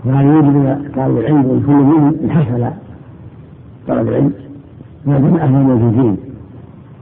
وهذا 0.06 0.34
يوجب 0.34 0.78
طالب 0.96 1.18
العلم 1.18 1.46
وكل 1.46 1.72
منهم 1.74 2.16
الحث 2.24 2.52
على 2.52 2.74
طلب 3.88 4.08
العلم. 4.08 4.34
ما 5.06 5.20
دام 5.20 5.36
أهل 5.36 5.52
موجودين 5.52 6.18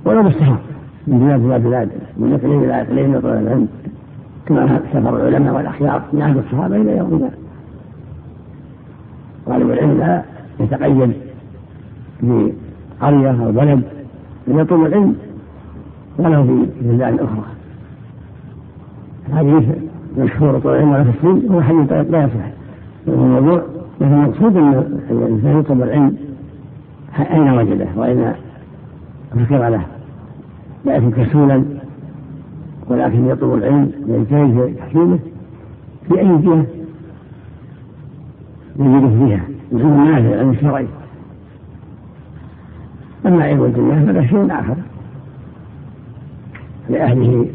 ولا 0.06 0.22
مستحب 0.22 0.58
من 1.08 1.20
بلاد 1.20 1.46
إلى 1.46 1.60
بلاد. 1.60 1.90
من 2.18 2.34
اقليم 2.34 2.64
إلى 2.64 2.82
اقليم 2.82 3.20
طلب 3.20 3.26
العلم 3.26 3.68
كما 4.46 4.82
سفر 4.94 5.28
العلماء 5.28 5.56
والأخيار. 5.56 6.02
من 6.14 6.22
عهد 6.22 6.38
الصحابة 6.38 6.76
إلى 6.76 6.98
يومنا 6.98 7.30
طالب 9.46 9.72
العلم 9.72 9.98
لا 9.98 10.24
يتقيد 10.60 11.14
بقرية 12.22 13.46
أو 13.46 13.52
بلد. 13.52 13.82
بل 14.48 14.60
يطلب 14.60 14.86
العلم 14.86 15.16
ولو 16.18 16.44
في 16.44 16.66
بلدان 16.82 17.14
أخرى. 17.14 17.46
حديث 19.34 19.64
مشهور 20.18 20.60
طول 20.60 20.74
العلم 20.74 20.92
ولا 20.92 21.04
تسليم 21.04 21.52
هو 21.52 21.62
حديث 21.62 21.92
لا 21.92 22.24
يصح. 22.24 22.46
الموضوع 23.08 23.64
لكن 24.02 24.14
المقصود 24.14 24.58
أن 24.58 25.00
الإنسان 25.12 25.60
يطلب 25.60 25.82
العلم 25.82 26.18
أين 27.22 27.50
وجده؟ 27.50 27.88
واين 27.96 28.34
ذكر 29.38 29.70
له. 29.70 29.82
يكون 30.86 31.12
كسولا 31.12 31.64
ولكن 32.88 33.26
يطلب 33.26 33.54
العلم 33.54 33.92
ويجتهد 34.08 34.54
في 34.68 34.74
تحصيله 34.74 35.20
في 36.08 36.20
أي 36.20 36.38
جهة 36.38 36.66
يجده 38.80 39.10
فيها؟ 39.26 39.42
العلم 39.72 40.02
النافع 40.02 40.34
العلم 40.34 40.50
الشرعي 40.50 40.88
أما 43.26 43.44
علم 43.44 43.64
الدنيا 43.64 43.96
فهذا 44.06 44.26
شيء 44.28 44.60
آخر. 44.60 44.76
لأهله 46.90 47.46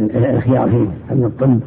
الخيار 0.00 0.70
فيه 0.70 0.86
علم 1.10 1.24
الطب 1.24 1.60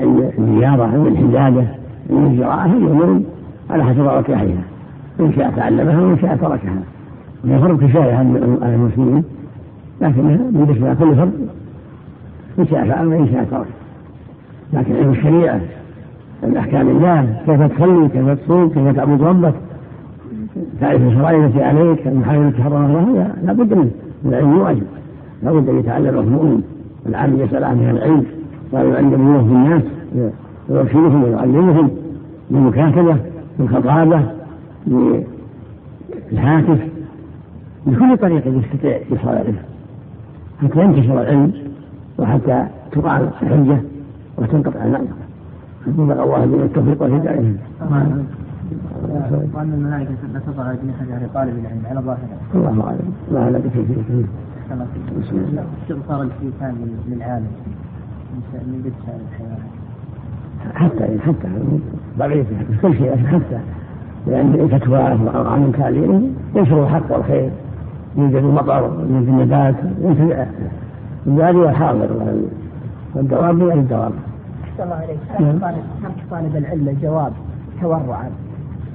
علم 0.00 0.30
الرياضة 0.38 0.84
علم 0.84 1.06
الحدادة 1.06 1.66
علم 2.10 2.26
الزراعة 2.26 2.66
هي 2.66 2.76
أمور 2.76 3.22
على 3.70 3.84
حسب 3.84 4.00
رغبة 4.00 4.34
أهلها 4.34 4.62
إن 5.20 5.32
شاء 5.32 5.50
تعلمها 5.56 6.00
وإن 6.00 6.18
شاء 6.18 6.36
تركها. 6.36 6.82
وهي 7.44 7.58
فرض 7.58 7.84
كفاية 7.84 8.14
على 8.62 8.74
المسلمين 8.74 9.24
لكنها 10.00 10.36
بالنسبة 10.36 10.92
لكل 10.92 11.14
فرد 11.16 11.32
إن 12.58 12.66
شاء 12.66 12.84
فعل 12.88 13.06
وإن 13.06 13.28
شاء 13.32 13.44
ترك. 13.50 13.66
لكن 14.72 14.96
علم 14.96 15.10
الشريعة 15.10 15.60
من 16.42 16.56
أحكام 16.56 16.88
الله 16.88 17.36
كيف 17.46 17.62
تصلي 17.62 18.08
كيف 18.08 18.28
تصوم 18.28 18.68
كيف 18.68 18.96
تعبد 18.96 19.22
ربك 19.22 19.54
تعرف 20.80 21.02
الفرائض 21.02 21.44
التي 21.44 21.62
عليك 21.62 22.06
المحارم 22.06 22.48
التي 22.48 22.62
حرمها 22.62 22.86
الله 22.86 23.34
لا 23.44 23.52
بد 23.52 23.74
منه. 23.74 23.90
العلم 24.24 24.58
واجب. 24.58 24.82
لا 25.42 25.52
بد 25.52 25.68
أن 25.68 25.78
يتعلم 25.78 26.18
المؤمن. 26.18 26.62
العالم 27.06 27.40
يسأل 27.40 27.64
عنها 27.64 27.90
العلم 27.90 28.24
ويعلمه 28.72 29.38
في 29.38 29.52
الناس 29.52 29.82
ويرشدهم 30.68 31.24
ويعلمهم 31.24 31.90
بالمكاتبة 32.50 33.16
بالخطابة 33.58 34.20
بالهاتف 34.86 36.78
بكل 37.86 38.18
طريقه 38.18 38.50
يستطيع 38.50 39.00
يصل 39.10 39.28
العلم 39.28 39.56
حتى 40.62 40.80
ينتشر 40.80 41.22
العلم 41.22 41.52
وحتى 42.18 42.66
تقع 42.92 43.20
الحجة 43.20 43.80
وتنقطع 44.38 44.84
المعرفه 44.84 45.14
بلغ 45.86 46.22
الله 46.22 46.46
من 46.46 46.62
التوفيق 46.62 47.02
والهدايه 47.02 47.54
وأن 49.54 49.72
الملائكة 49.74 50.10
لا 50.34 50.40
تضع 50.40 50.70
أجنحتها 50.70 51.26
لطالب 51.26 51.58
العلم 51.58 51.82
على 51.90 52.00
ظاهره. 52.00 52.38
الله 52.54 52.86
أعلم، 52.86 53.12
الله 53.28 53.42
أعلم 53.42 53.58
بكيفيته. 53.58 54.24
استغفار 55.82 56.22
الإنسان 56.22 56.74
للعالم 57.08 57.46
من 58.52 58.92
الحيوانات. 59.32 59.70
حتى 60.74 61.18
حتى 61.18 61.48
ضعيف 62.18 62.46
كل 62.82 62.92
شيء 62.96 63.16
حتى 63.26 63.58
لأن 64.26 64.68
فتوى 64.68 64.98
عن 65.34 65.72
تعليمه 65.78 66.22
ينشر 66.54 66.84
الحق 66.84 67.12
والخير 67.12 67.50
يوجد 68.16 68.34
المطر 68.34 68.82
يوجد 69.10 69.28
النبات 69.28 69.74
ينتفع 70.02 70.46
البادي 71.26 71.58
والحاضر 71.58 72.08
والدواب 73.14 73.54
من 73.54 73.72
الدواب. 73.72 74.12
الله 74.82 74.94
عليك 74.94 75.18
ترك 76.02 76.14
طالب 76.30 76.56
العلم 76.56 76.88
الجواب 76.88 77.32
تورعا 77.80 78.30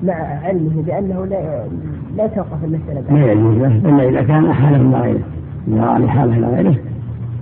مع 0.03 0.13
علمه 0.13 0.83
بأنه 0.85 1.25
لا 1.25 1.63
لا 2.17 2.27
توقف 2.27 2.63
المسألة 2.63 3.01
لا 3.19 3.31
يجوز 3.31 3.55
له 3.55 3.67
إلا 3.67 4.09
إذا 4.09 4.21
كان 4.21 4.45
أحاله 4.45 4.81
إلى 4.81 4.97
غيره. 5.01 5.23
إذا 5.67 5.85
رأى 5.85 6.07
حاله 6.07 6.37
إلى 6.37 6.47
غيره 6.47 6.75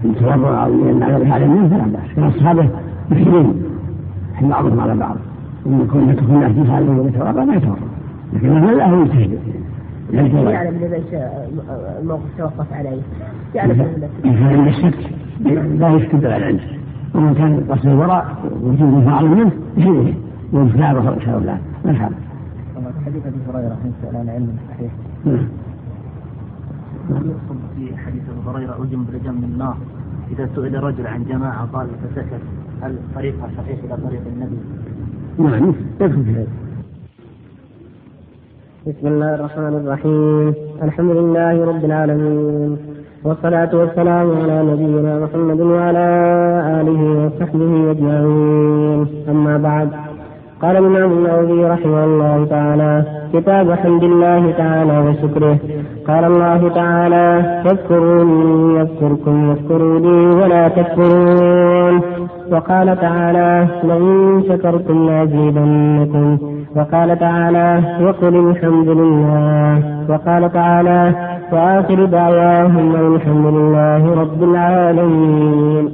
التورع 0.06 0.68
من 0.68 1.04
على 1.04 1.18
الحال 1.18 1.50
منه 1.50 1.70
فلا 1.70 1.84
بأس. 1.84 2.16
كان 2.16 2.24
أصحابه 2.24 2.70
مشكلين 3.12 3.64
بعضهم 4.42 4.80
على 4.80 4.96
بعض. 4.96 5.16
إن 5.66 5.82
يكون 5.82 6.16
تكون 6.16 6.42
له 6.42 6.64
جهة 6.64 7.00
ويتورع 7.02 7.32
ما 7.32 7.56
يتورع 7.56 7.80
لكن 8.34 8.54
مثلا 8.54 8.72
له 8.72 9.02
يجتهد 9.02 9.40
يعلم 10.14 10.78
ليس 10.78 11.14
الموقف 12.02 12.38
توقف 12.38 12.74
عليه. 12.74 13.02
يعلم 13.56 13.74
كان 13.74 14.68
الشك 14.68 15.00
لا 15.80 15.90
يشتد 15.90 16.26
على 16.26 16.38
العلم. 16.38 16.60
ومن 17.16 17.34
كان 17.34 17.66
قصد 17.70 17.88
الوراء 17.88 18.26
وجود 18.62 19.08
أعظم 19.08 19.32
منه 19.32 19.52
يشيله 19.78 20.14
وينفع 20.54 20.94
به 20.94 21.20
شاء 21.26 21.38
الله 21.38 21.58
ما 21.86 21.92
الحال 21.92 22.14
حديث 23.06 23.26
أبي 23.26 23.38
هريرة 23.50 23.78
يسال 23.86 24.16
عن 24.16 24.30
علم 24.30 24.58
صحيح. 24.70 24.92
نعم. 25.26 25.48
يقصد 27.10 27.58
في 27.76 27.98
حديث 27.98 28.22
أبي 28.30 28.50
هريرة 28.50 28.76
أجم 28.84 29.06
برجم 29.06 29.34
من 29.34 29.44
النار 29.44 29.78
إذا 30.32 30.50
سئل 30.56 30.84
رجل 30.84 31.08
عن 31.08 31.24
جماعة 31.24 31.66
قال 31.66 31.88
فسكت 31.88 32.42
هل 32.82 32.96
طريقها 33.16 33.50
صحيح 33.58 33.80
إلى 33.84 33.98
طريق 33.98 34.22
النبي؟ 34.36 34.58
نعم 35.38 35.74
يدخل 36.02 36.24
في 36.24 36.32
هذا. 36.32 36.48
بسم 38.88 39.08
الله 39.08 39.36
الرحمن 39.36 39.74
الرحيم. 39.86 40.54
الحمد 40.84 41.12
لله 41.12 41.66
رب 41.66 41.86
العالمين. 41.86 42.78
والصلاة 43.24 43.76
والسلام 43.76 44.28
على 44.42 44.64
نبينا 44.72 45.20
محمد 45.20 45.60
وعلى 45.62 46.08
آله 46.82 47.02
وصحبه 47.26 47.92
أجمعين. 47.92 49.08
أما 49.30 49.58
بعد 49.58 49.90
قال 50.62 50.78
الإمام 50.78 51.12
النووي 51.12 51.66
رحمه 51.66 52.06
الله 52.06 52.46
تعالى 52.46 53.23
كتاب 53.34 53.72
حمد 53.72 54.04
الله 54.04 54.52
تعالى 54.58 55.00
وشكره. 55.00 55.58
قال 56.08 56.24
الله 56.24 56.70
تعالى 56.70 57.62
فاذكروني 57.64 58.80
يذكركم 58.80 59.50
واشكروا 59.50 60.00
لي 60.00 60.44
ولا 60.44 60.68
تكفرون. 60.68 62.02
وقال 62.52 63.00
تعالى 63.00 63.68
لئن 63.84 64.44
شكرتم 64.50 65.06
لأزيدنكم. 65.06 66.38
وقال 66.76 67.20
تعالى 67.20 67.82
وقل 68.02 68.36
الحمد 68.50 68.90
لله. 68.90 69.82
وقال 70.10 70.54
تعالى 70.54 71.14
وآخر 71.52 72.06
دعواهم 72.06 73.16
الحمد 73.16 73.46
لله 73.46 74.22
رب 74.22 74.44
العالمين. 74.44 75.90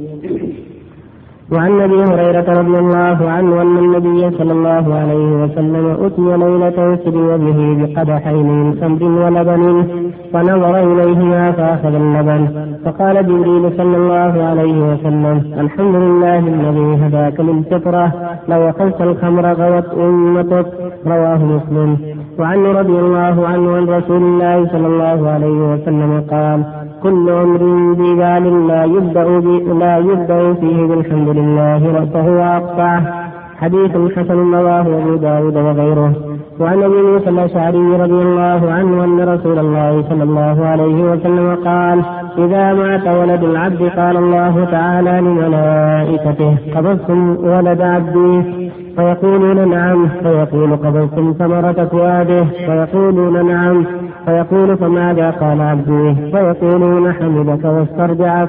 وعن 1.51 1.81
أبي 1.81 2.03
هريرة 2.03 2.59
رضي 2.61 2.77
الله 2.79 3.29
عنه 3.29 3.61
أن 3.61 3.77
النبي 3.77 4.37
صلى 4.37 4.51
الله 4.51 4.95
عليه 4.95 5.43
وسلم 5.43 5.85
أتي 6.05 6.27
ليلة 6.43 6.97
سري 7.03 7.37
به 7.37 7.59
بقدحين 7.79 8.47
من 8.47 8.77
خمر 8.81 9.03
ولبن 9.03 9.87
فنظر 10.33 10.75
إليهما 10.91 11.51
فأخذ 11.51 11.93
اللبن. 11.95 12.47
فقال 12.85 13.15
جبريل 13.27 13.71
صلى 13.77 13.97
الله 13.97 14.33
عليه 14.49 14.93
وسلم 14.93 15.41
الحمد 15.59 15.95
لله 15.95 16.39
الذي 16.39 17.05
هداك 17.05 17.39
للفطرة 17.39 18.13
لو 18.49 18.69
اخذت 18.69 19.01
الخمر 19.01 19.45
غوت 19.53 19.87
أمتك. 19.97 20.67
رواه 21.07 21.37
مسلم. 21.55 21.97
وعن 22.39 22.65
رضي 22.65 22.99
الله 22.99 23.47
عنه 23.47 23.75
عن 23.75 23.85
رسول 23.97 24.21
الله 24.21 24.67
صلى 24.73 24.87
الله 24.87 25.29
عليه 25.29 25.59
وسلم 25.73 26.23
قال 26.31 26.63
كل 27.03 27.29
أمر 27.29 27.93
ببال 27.93 28.67
لا 28.67 28.83
يبدأ 28.83 29.23
لا 29.79 29.97
يبدأ 29.97 30.53
فيه 30.53 30.85
بالحمد 30.85 31.29
لله 31.29 32.09
فهو 32.13 32.39
أقطعه 32.41 33.01
حديث 33.61 33.91
حسن 34.15 34.53
رواه 34.53 34.81
أبو 34.81 35.15
داود 35.15 35.55
وغيره. 35.57 36.13
وعن 36.59 36.83
أبي 36.83 37.01
موسى 37.01 37.29
الأشعري 37.29 37.95
رضي 38.03 38.21
الله 38.27 38.71
عنه 38.71 39.03
أن 39.03 39.19
رسول 39.19 39.59
الله 39.59 40.03
صلى 40.09 40.23
الله 40.23 40.65
عليه 40.65 41.03
وسلم 41.03 41.55
قال 41.65 42.01
إذا 42.37 42.73
مات 42.73 43.07
ولد 43.07 43.43
العبد 43.43 43.81
قال 43.99 44.17
الله 44.17 44.67
تعالى 44.71 45.19
لملائكته 45.21 46.57
قبضتم 46.75 47.37
ولد 47.43 47.81
عبدي؟ 47.81 48.43
فيقولون 48.95 49.69
نعم 49.69 50.07
فيقول 50.23 50.75
قبضتم 50.75 51.35
ثمرة 51.39 51.87
فؤاده؟ 51.91 52.43
فيقولون 52.43 53.45
نعم. 53.47 53.85
فيقول 54.29 54.77
فماذا 54.77 55.29
قال 55.29 55.61
عبدي 55.61 56.15
فيقولون 56.31 57.13
حمدك 57.13 57.65
واسترجع 57.65 58.45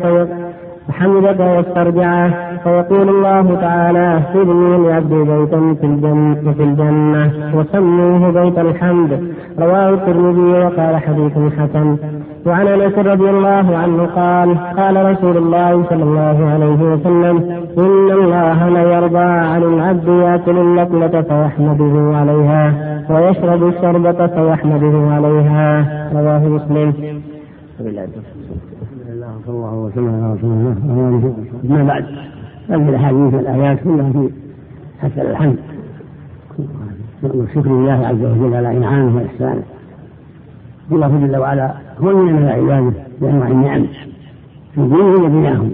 حمدك 0.90 1.40
واسترجعه 1.40 2.30
فيقول 2.64 3.08
الله 3.08 3.58
تعالى 3.60 4.20
ابني 4.34 4.88
لعبدي 4.88 5.22
بيتا 5.22 5.74
في 5.80 5.86
الجنة 5.86 6.52
في 6.52 6.62
الجنة 6.62 7.32
وسموه 7.54 8.30
بيت 8.30 8.58
الحمد. 8.58 9.34
رواه 9.58 9.90
الترمذي 9.90 10.64
وقال 10.64 10.96
حديث 10.96 11.32
حسن. 11.58 11.96
وعن 12.46 12.66
انس 12.68 12.98
رضي 12.98 13.30
الله 13.30 13.76
عنه 13.76 14.06
قال 14.06 14.58
قال 14.76 15.12
رسول 15.12 15.36
الله 15.36 15.84
صلى 15.90 16.02
الله 16.02 16.50
عليه 16.50 16.82
وسلم 16.92 17.36
إن 17.78 18.10
الله 18.10 18.68
ليرضى 18.68 19.18
عن 19.18 19.62
العبد 19.62 20.08
يأكل 20.08 20.58
اللقمة 20.58 21.22
فيحمده 21.22 22.16
عليها 22.16 22.74
ويشرب 23.10 23.68
الشربة 23.68 24.26
فيحمده 24.26 25.14
عليها. 25.14 25.84
رواه 26.14 26.48
مسلم. 26.48 26.92
صلى 29.46 29.54
الله 29.54 29.74
وسلم 29.74 30.24
على 30.24 30.34
رسول 30.34 30.50
الله 30.50 31.34
ما 31.64 31.84
بعد 31.84 32.04
هذه 32.68 32.88
الأحاديث 32.88 33.34
والآيات 33.34 33.78
كلها 33.84 34.12
في 34.12 34.30
حسن 35.02 35.20
الحمد. 35.20 35.56
وشكر 37.22 37.70
الله 37.70 38.06
عز 38.06 38.24
وجل 38.24 38.54
على 38.54 38.76
إنعامه 38.76 39.16
وإحسانه. 39.16 39.62
الله 40.92 41.26
جل 41.26 41.36
وعلا 41.36 41.89
هو 42.04 42.24
من 42.24 42.48
عباده 42.48 42.92
بأنواع 43.20 43.48
النعم 43.48 43.86
في 44.74 44.80
دينه 44.80 45.24
ودنياهم 45.24 45.70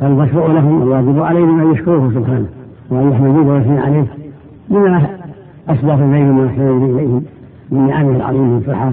فالمشروع 0.00 0.46
لهم 0.46 0.82
الواجب 0.82 1.22
عليهم 1.22 1.60
أن 1.60 1.72
يشكروه 1.72 2.10
سبحانه 2.14 2.46
وأن 2.90 3.10
يحمدوه 3.10 3.54
ويثني 3.54 3.78
عليه 3.78 4.06
بما 4.70 5.06
اسباب 5.68 6.02
إليهم 6.02 6.38
واحسن 6.38 6.84
إليهم. 6.84 7.22
من 7.70 7.86
نعمه 7.86 8.16
العظيمه 8.16 8.58
الصحة 8.58 8.92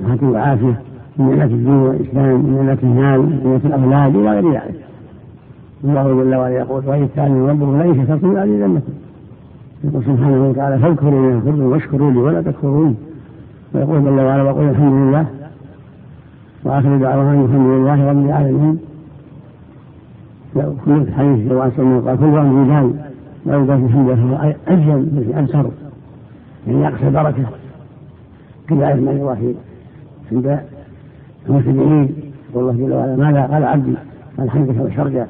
صحه 0.00 0.30
وعافيه 0.30 0.80
من 1.18 1.28
نعمة 1.28 1.44
الدين 1.44 1.74
والإسلام 1.74 2.40
من 2.40 2.54
نعمة 2.56 2.78
المال 2.82 3.20
من 3.20 3.60
نعمة 3.64 3.76
الأولاد 3.76 4.16
إلى 4.16 4.30
غير 4.30 4.52
ذلك. 4.52 4.84
الله 5.84 6.02
جل 6.02 6.34
وعلا 6.34 6.54
يقول 6.54 6.82
وإن 6.86 7.08
كان 7.16 7.46
ربكم 7.46 7.78
لئن 7.78 8.04
شكرتم 8.04 8.34
لأزيدنكم 8.34 8.80
يقول 9.84 10.02
سبحانه 10.04 10.48
وتعالى 10.48 10.78
فاذكروا 10.78 11.30
لي 11.30 11.36
اذكركم 11.36 11.62
واشكروا 11.62 12.10
لي 12.10 12.18
ولا 12.18 12.42
تكفرون. 12.42 12.96
ويقول 13.74 14.04
جل 14.04 14.20
وعلا 14.20 14.42
وقل 14.42 14.62
الحمد 14.62 14.92
لله. 14.92 15.26
وآخر 16.64 16.96
دعوانا 16.96 17.44
الحمد 17.44 17.66
لله 17.66 18.08
رب 18.10 18.24
العالمين. 18.26 18.78
كل 20.54 21.06
لو 21.48 21.62
أسلم 21.62 22.02
قال 22.06 22.18
كل 22.18 22.24
واحد 22.24 22.46
رجال 22.46 22.94
لا 23.46 23.54
يقال 23.54 23.84
الحمد 23.84 24.14
فهو 24.14 24.54
أجل 24.68 25.32
أنصر. 25.38 25.66
يعني 26.66 26.88
أقصى 26.88 27.10
بركة. 27.10 27.44
كذلك 28.68 29.02
ما 29.02 29.12
يروى 29.12 29.54
عند 30.32 30.60
المسلمين 31.48 32.08
يقول 32.50 32.70
الله 32.70 32.86
جل 32.86 32.92
وعلا 32.92 33.16
ماذا 33.16 33.46
قال 33.46 33.64
عبدي؟ 33.64 33.94
قال 34.38 34.50
حمدك 34.50 34.74
وشرجع 34.80 35.24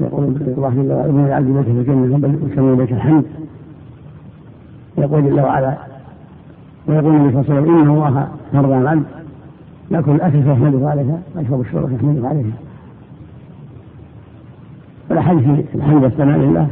يقول 0.00 0.24
الله 0.24 0.70
جل 0.70 0.92
وعلا 0.92 1.08
ابن 1.08 1.24
العبد 1.24 1.46
بيت 1.46 1.64
في 1.64 1.70
الجنة 1.70 2.38
يسمى 2.52 2.76
بيت 2.76 2.92
الحمد. 2.92 3.24
يقول 4.98 5.24
جل 5.24 5.40
وعلا 5.40 5.93
ويقول 6.88 7.16
النبي 7.16 7.32
صلى 7.32 7.40
الله 7.40 7.54
عليه 7.54 7.62
وسلم 7.62 7.78
إن 7.78 7.90
الله 7.90 8.28
فرض 8.52 8.72
على 8.72 8.82
العبد 8.82 9.04
يأكل 9.90 10.10
الأكل 10.10 10.42
فيحمده 10.42 10.90
عليها 10.90 11.18
ويشرب 11.36 11.60
الشرب 11.60 11.88
فيحمده 11.88 12.28
عليها 12.28 12.52
والأحاديث 15.10 15.64
الحمد 15.74 16.02
والثناء 16.02 16.38
لله 16.38 16.66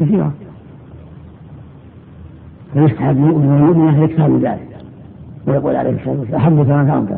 كثيرة. 0.00 0.32
فيستحب 2.72 3.16
المؤمن 3.16 3.50
والمؤمنة 3.50 4.04
يكثر 4.04 4.28
من 4.28 4.40
ذلك. 4.40 4.68
ويقول 5.46 5.76
عليه 5.76 5.90
الصلاة 5.90 6.18
والسلام 6.18 6.40
أحب 6.40 6.64
كلام 6.64 6.90
أربع 6.90 7.16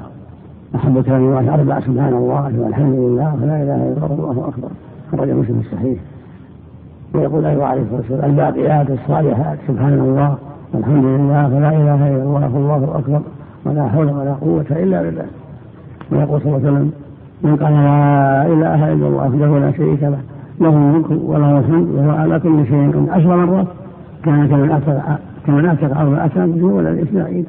أحب 0.75 1.03
كلام 1.03 1.21
الله 1.21 1.55
أربع 1.55 1.81
سبحان 1.81 2.15
الله 2.15 2.61
والحمد 2.61 2.95
لله 2.95 3.35
ولا 3.35 3.63
إله 3.63 3.77
إلا 3.77 4.07
الله 4.07 4.31
الله 4.31 4.49
أكبر. 4.49 4.69
خرج 5.13 5.31
مسلم 5.31 5.63
الصحيح. 5.67 5.99
ويقول 7.15 7.45
أيضا 7.45 7.65
عليه 7.67 7.83
الصلاة 7.83 7.97
والسلام 8.01 8.31
الباقيات 8.31 8.91
الصالحات 8.91 9.59
سبحان 9.69 9.93
الله. 9.93 10.39
والحمد 10.73 11.05
لله 11.05 11.47
ولا 11.57 11.69
إله 11.69 12.09
إلا 12.09 12.23
الله 12.23 12.55
والله 12.55 12.99
أكبر 12.99 13.21
ولا 13.65 13.89
حول 13.89 14.07
ولا 14.07 14.33
قوة 14.33 14.67
إلا 14.71 15.03
بالله. 15.03 15.25
ويقول 16.13 16.41
صلى 16.41 16.57
الله 16.57 16.69
عليه 16.69 16.71
وسلم 16.71 16.93
من 17.43 17.57
قال 17.57 17.73
لا 17.73 18.47
إله 18.47 18.93
إلا 18.93 19.07
الله 19.07 19.27
وحده 19.27 19.59
لا 19.59 19.73
شريك 19.73 20.03
له 20.03 20.19
له 20.61 20.69
الملك 20.69 21.11
وله 21.11 21.59
الحمد 21.59 21.89
وهو 21.89 22.11
على 22.11 22.41
كل 22.41 22.67
شيء 22.67 23.07
عشر 23.11 23.37
مرات 23.37 23.67
كان 24.25 24.49
كمن 24.49 24.71
أتى 24.71 25.19
كمن 25.47 25.67
أتى 25.67 25.87
أرض 25.87 26.19
أتى 26.19 26.63
ولا 26.63 26.91
الإسماعيل 26.91 27.45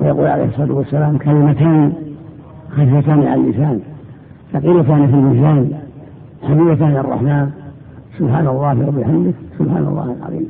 ويقول 0.00 0.26
عليه 0.26 0.44
الصلاة 0.44 0.72
والسلام 0.72 1.18
كلمتان 1.18 1.92
خفيفتان 2.70 3.26
على 3.26 3.34
اللسان 3.40 3.80
ثقيلتان 4.52 5.06
في 5.06 5.14
الميزان 5.14 5.70
حبيبتان 6.42 6.96
الرحمن 6.96 7.50
سبحان 8.18 8.46
الله 8.46 8.88
وبحمده 8.88 9.32
سبحان 9.58 9.86
الله 9.86 10.16
العظيم. 10.18 10.48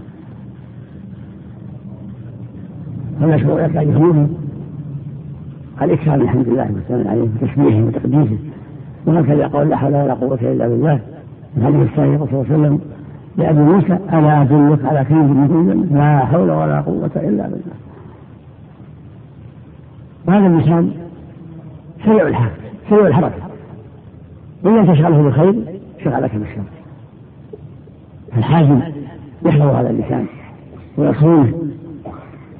فنشكر 3.20 3.58
لك 3.58 3.76
أيها 3.76 3.82
المؤمن 3.82 4.36
الإكثار 5.82 6.18
من 6.18 6.28
حمد 6.28 6.48
الله 6.48 6.70
والثناء 6.74 7.08
عليه 7.08 7.22
وتسبيحه 7.22 7.82
وتقديسه. 7.82 8.38
وهكذا 9.06 9.46
قول 9.46 9.68
لا 9.68 9.76
حول 9.76 9.94
ولا 9.94 10.14
قوة 10.14 10.38
إلا 10.42 10.68
بالله 10.68 11.00
الحديث 11.56 11.80
الثاني 11.80 12.18
صلى 12.18 12.26
الله 12.26 12.44
عليه 12.50 12.54
وسلم 12.54 12.80
لأبي 13.36 13.60
موسى 13.60 13.98
ألا 14.12 14.42
أدلك 14.42 14.84
على 14.84 15.04
كنز 15.04 15.30
من 15.30 15.88
لا 15.92 16.18
حول 16.18 16.50
ولا 16.50 16.80
قوة 16.80 17.10
إلا 17.16 17.42
بالله. 17.42 17.76
وهذا 20.26 20.46
اللسان 20.46 20.92
سريع 22.04 22.28
الحركة 22.28 22.54
سريع 22.90 23.06
الحركة. 23.06 23.42
إن 24.66 24.76
لم 24.76 24.92
تشغله 24.92 25.22
بالخير 25.22 25.54
شغلك 26.04 26.36
بالشر. 26.36 26.81
فالحازم 28.34 28.80
يحفظ 29.46 29.62
هذا 29.62 29.90
اللسان 29.90 30.26
ويصونه 30.98 31.52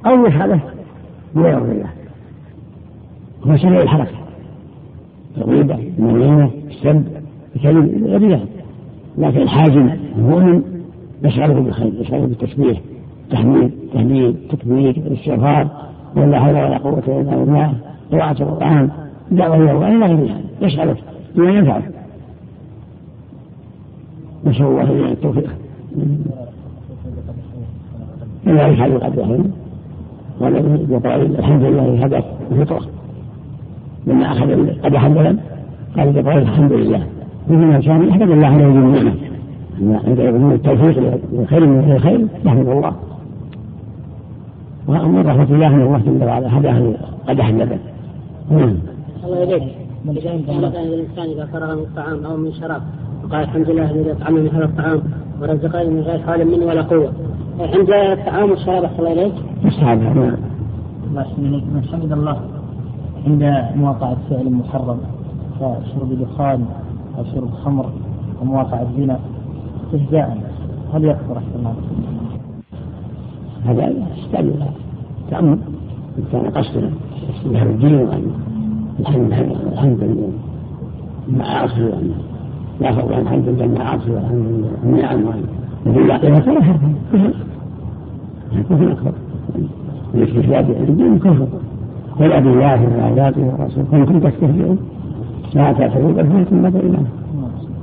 أو 0.05 0.25
يشغله 0.25 0.59
بلا 1.35 1.49
يرضي 1.49 1.71
الله. 1.71 1.89
هو 3.43 3.81
الحركة 3.81 4.11
الغيبة 5.37 5.79
المليمة 5.99 6.51
السب 6.67 7.03
الكلم 7.55 8.05
غير 8.05 8.31
ذلك. 8.31 8.47
لكن 9.17 9.41
الحازم 9.41 9.89
المؤمن 10.17 10.63
يشغله 11.23 11.53
بالخير 11.53 11.93
يشغله 11.99 12.25
بالتسبيح 12.25 12.81
تحميد 13.29 13.71
تهليل 13.93 14.35
تكبير 14.49 14.89
الاستغفار 14.89 15.67
ولا 16.15 16.39
حول 16.39 16.55
ولا 16.55 16.77
قوة 16.77 17.03
إلا 17.07 17.35
بالله 17.35 17.73
قراءة 18.11 18.43
القرآن 18.43 18.89
دعوة 19.31 19.55
إلى 19.55 19.71
الله 19.71 19.87
إلى 19.87 20.05
غير 20.05 20.27
ذلك. 20.27 20.45
يشغله 20.61 20.95
بما 21.35 21.51
ينفعه. 21.51 21.83
نسأل 24.45 24.65
الله 24.65 25.11
التوفيق. 25.11 25.62
إلا 28.47 28.67
يفعل 28.67 28.97
قدرهم 28.97 29.51
وقال 30.89 31.39
الحمد 31.39 31.63
لله 31.63 32.05
هداك 32.05 32.25
الفطرة 32.51 32.81
لما 34.07 34.31
أخذ 34.31 34.67
قدح 34.83 35.03
اللبن 35.03 35.37
قال 35.97 36.13
جبريل 36.13 36.37
الحمد 36.37 36.71
لله. 36.71 37.07
مثل 37.49 37.85
كان 37.85 38.07
يحمد 38.07 38.31
الله 38.31 38.47
على 38.47 38.65
وجه 38.65 38.77
النعمة. 38.77 39.13
عند 40.07 40.19
التوفيق 40.51 41.19
للخير 41.33 41.65
من 41.65 41.91
الخير 41.91 42.27
يحمد 42.45 42.67
الله. 42.67 42.93
ومن 44.87 45.27
رحمة 45.27 45.43
الله 45.43 45.69
من 45.69 45.81
الله 45.81 46.01
جل 46.05 46.23
وعلا 46.23 46.59
هداه 46.59 46.93
قدح 47.27 47.47
اللبن 47.47 47.77
نعم. 48.51 48.75
الله 49.25 49.37
يليك 49.37 49.63
الإنسان 50.83 51.25
إذا 51.29 51.45
فرغ 51.45 51.75
من 51.75 51.81
الطعام 51.81 52.25
أو 52.25 52.37
من 52.37 52.53
شراب 52.53 52.81
وقال 53.23 53.43
الحمد 53.43 53.69
لله 53.69 53.91
الذي 53.91 54.11
أطعمني 54.11 54.41
من 54.41 54.49
هذا 54.49 54.65
الطعام. 54.65 55.01
ورزقني 55.41 55.89
من 55.89 56.01
غير 56.01 56.19
حول 56.19 56.45
مني 56.45 56.65
ولا 56.65 56.81
قوة. 56.81 57.11
عند 57.59 57.89
الطعام 57.89 58.49
والشراب 58.51 58.83
أحسن 58.83 58.99
الله 58.99 59.11
إليك. 59.11 59.33
مستحب 59.63 59.99
نعم 60.01 60.37
من 61.73 61.83
حمد 61.91 62.11
الله 62.11 62.37
عند 63.27 63.43
مواقعة 63.75 64.17
فعل 64.29 64.49
محرم 64.51 64.97
كشرب 65.59 66.19
دخان 66.21 66.65
أو 67.17 67.23
شرب 67.23 67.51
خمر 67.51 67.85
أو 68.39 68.45
مواقعة 68.45 68.87
زنا 68.97 69.19
استهزاء 69.93 70.37
هل 70.93 71.05
يكفر 71.05 71.37
أحسن 71.37 71.55
الله؟ 71.59 71.75
هذا 73.65 73.93
يحتاج 74.17 74.45
تأمل 75.31 75.57
إن 76.17 76.23
كان 76.31 76.49
قصدا 76.49 76.89
بهذا 77.45 77.69
الدين 77.69 77.95
وأن 77.95 78.31
الحمد 78.99 80.03
لله. 80.03 80.31
مع 81.27 81.45
عصر 81.45 81.91
لا 82.81 82.91
فضل 82.91 83.13
عن 83.13 83.21
الحمد 83.21 83.47
لله 83.47 83.67
مع 83.67 83.89
عصر 83.89 84.11
والحمد 84.11 84.45
لله. 84.47 84.69
النعم 84.83 85.19
وفي 85.85 86.03
باقيها 86.07 86.39
فلا 86.39 86.61
حرف 86.61 86.81
كفر 88.69 88.91
أكبر 88.91 89.11
الاستهزاء 90.15 90.61
بالدين 90.61 91.19
كفر 91.19 91.47
ولا 92.19 92.39
بالله 92.39 92.81
وآياته 92.97 93.41
ورسوله 93.41 94.05
كنتم 94.05 94.19
تستهزئون 94.19 94.77
لا 95.53 95.73
تعتذروا 95.73 96.11
بل 96.11 96.27
فاتم 96.27 96.55
ما 96.55 96.69
بينهم 96.69 97.05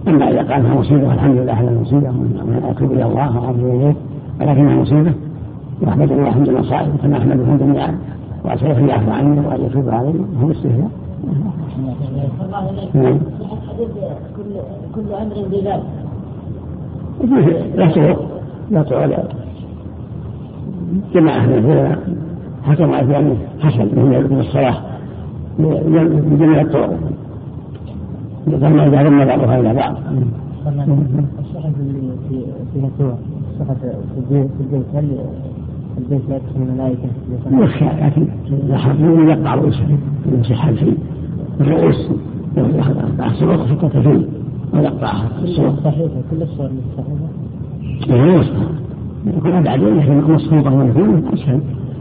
أما 0.09 0.31
إذا 0.31 0.42
قالها 0.42 0.74
مصيبة 0.74 1.14
الحمد 1.14 1.37
لله 1.37 1.53
على 1.53 1.68
المصيبة. 1.68 2.12
وأتوب 2.66 2.92
إلى 2.92 3.05
الله 3.05 3.40
وأرجو 3.40 3.68
إليه 3.76 3.94
ولكنها 4.40 4.76
مصيبة. 4.76 5.12
واحمد 5.83 6.12
الله 6.12 6.31
حمد 6.31 6.48
المصائب 6.48 6.96
كما 7.03 7.18
احمد 7.18 7.46
حمد 7.48 7.62
النعم. 7.62 7.94
أن 8.62 8.88
يعفو 8.88 9.11
عني 9.11 9.40
وأن 9.40 9.61
يتوب 9.61 9.88
علي. 9.88 10.14
هو 10.42 10.50
استهزاء. 10.50 10.90
نعم. 12.94 13.18
كل 14.37 14.44
كل 14.94 15.12
أمر. 15.12 15.35
لا 17.76 17.87
تعود 17.87 18.16
لا 18.70 18.83
تعود 18.83 19.14
جماعة 21.14 21.46
من 21.46 21.52
العلماء 21.52 21.98
حكموا 22.62 22.96
على 22.96 23.06
بأنه 23.06 23.37
حسن 23.61 23.85
من 23.85 24.40
الصلاة 24.40 24.76
بجميع 25.59 26.61
الطرق 26.61 26.98
فما 28.46 28.87
إذا 28.87 29.02
ضم 29.02 29.24
بعضها 29.24 29.61
إلى 29.61 29.74
بعض. 29.74 29.94
الصحف 31.38 31.74
في 32.28 32.44
الصحف 33.61 33.80
في 33.80 34.35
البيت 34.61 34.87
هل 34.94 35.18
البيت 35.98 36.20
لا 36.29 36.37
يدخل 36.37 36.57
الملائكة 36.57 37.09
يخشى 37.53 37.85
لكن 37.85 38.26
يحرمون 38.68 39.29
يقطع 39.29 39.55
رؤوسهم 39.55 39.98
يمسح 40.33 40.66
الفيل 40.66 40.96
الرؤوس 41.61 42.09
يقطع 42.57 43.29
حتى 43.68 43.88
تفل 43.88 44.24
ويقطعها 44.74 45.29
الصور 45.42 45.70
صحيحة 45.85 46.09
كل 46.31 46.42
الصور 46.42 46.70
صحيحة 46.96 48.24
لا 48.24 48.26
يصنع 48.26 48.66
يكون 49.26 49.53
أبعد 49.53 49.81
لكن 49.81 50.33
مصفوطة 50.33 50.74
ويكون 50.74 51.22
أسهل 51.33 51.61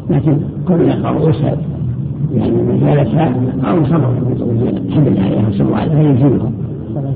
لكن 0.09 0.37
كل 0.67 0.81
يقطع 0.81 1.11
رؤوسها 1.11 1.57
يعني 2.33 2.63
مجالسها 2.63 3.35
أو 3.63 3.85
صبر 3.85 4.13
الحمد 4.87 5.07
لله 5.07 5.21
عليها 5.21 5.51
صلى 5.51 5.61
الله 5.61 5.77
عليه 5.77 5.91
وسلم 5.91 6.11
يجيبهم 6.11 6.53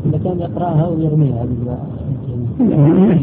إذا 0.06 0.18
كان 0.24 0.40
يقرأها 0.40 0.88
ويرميها 0.88 1.46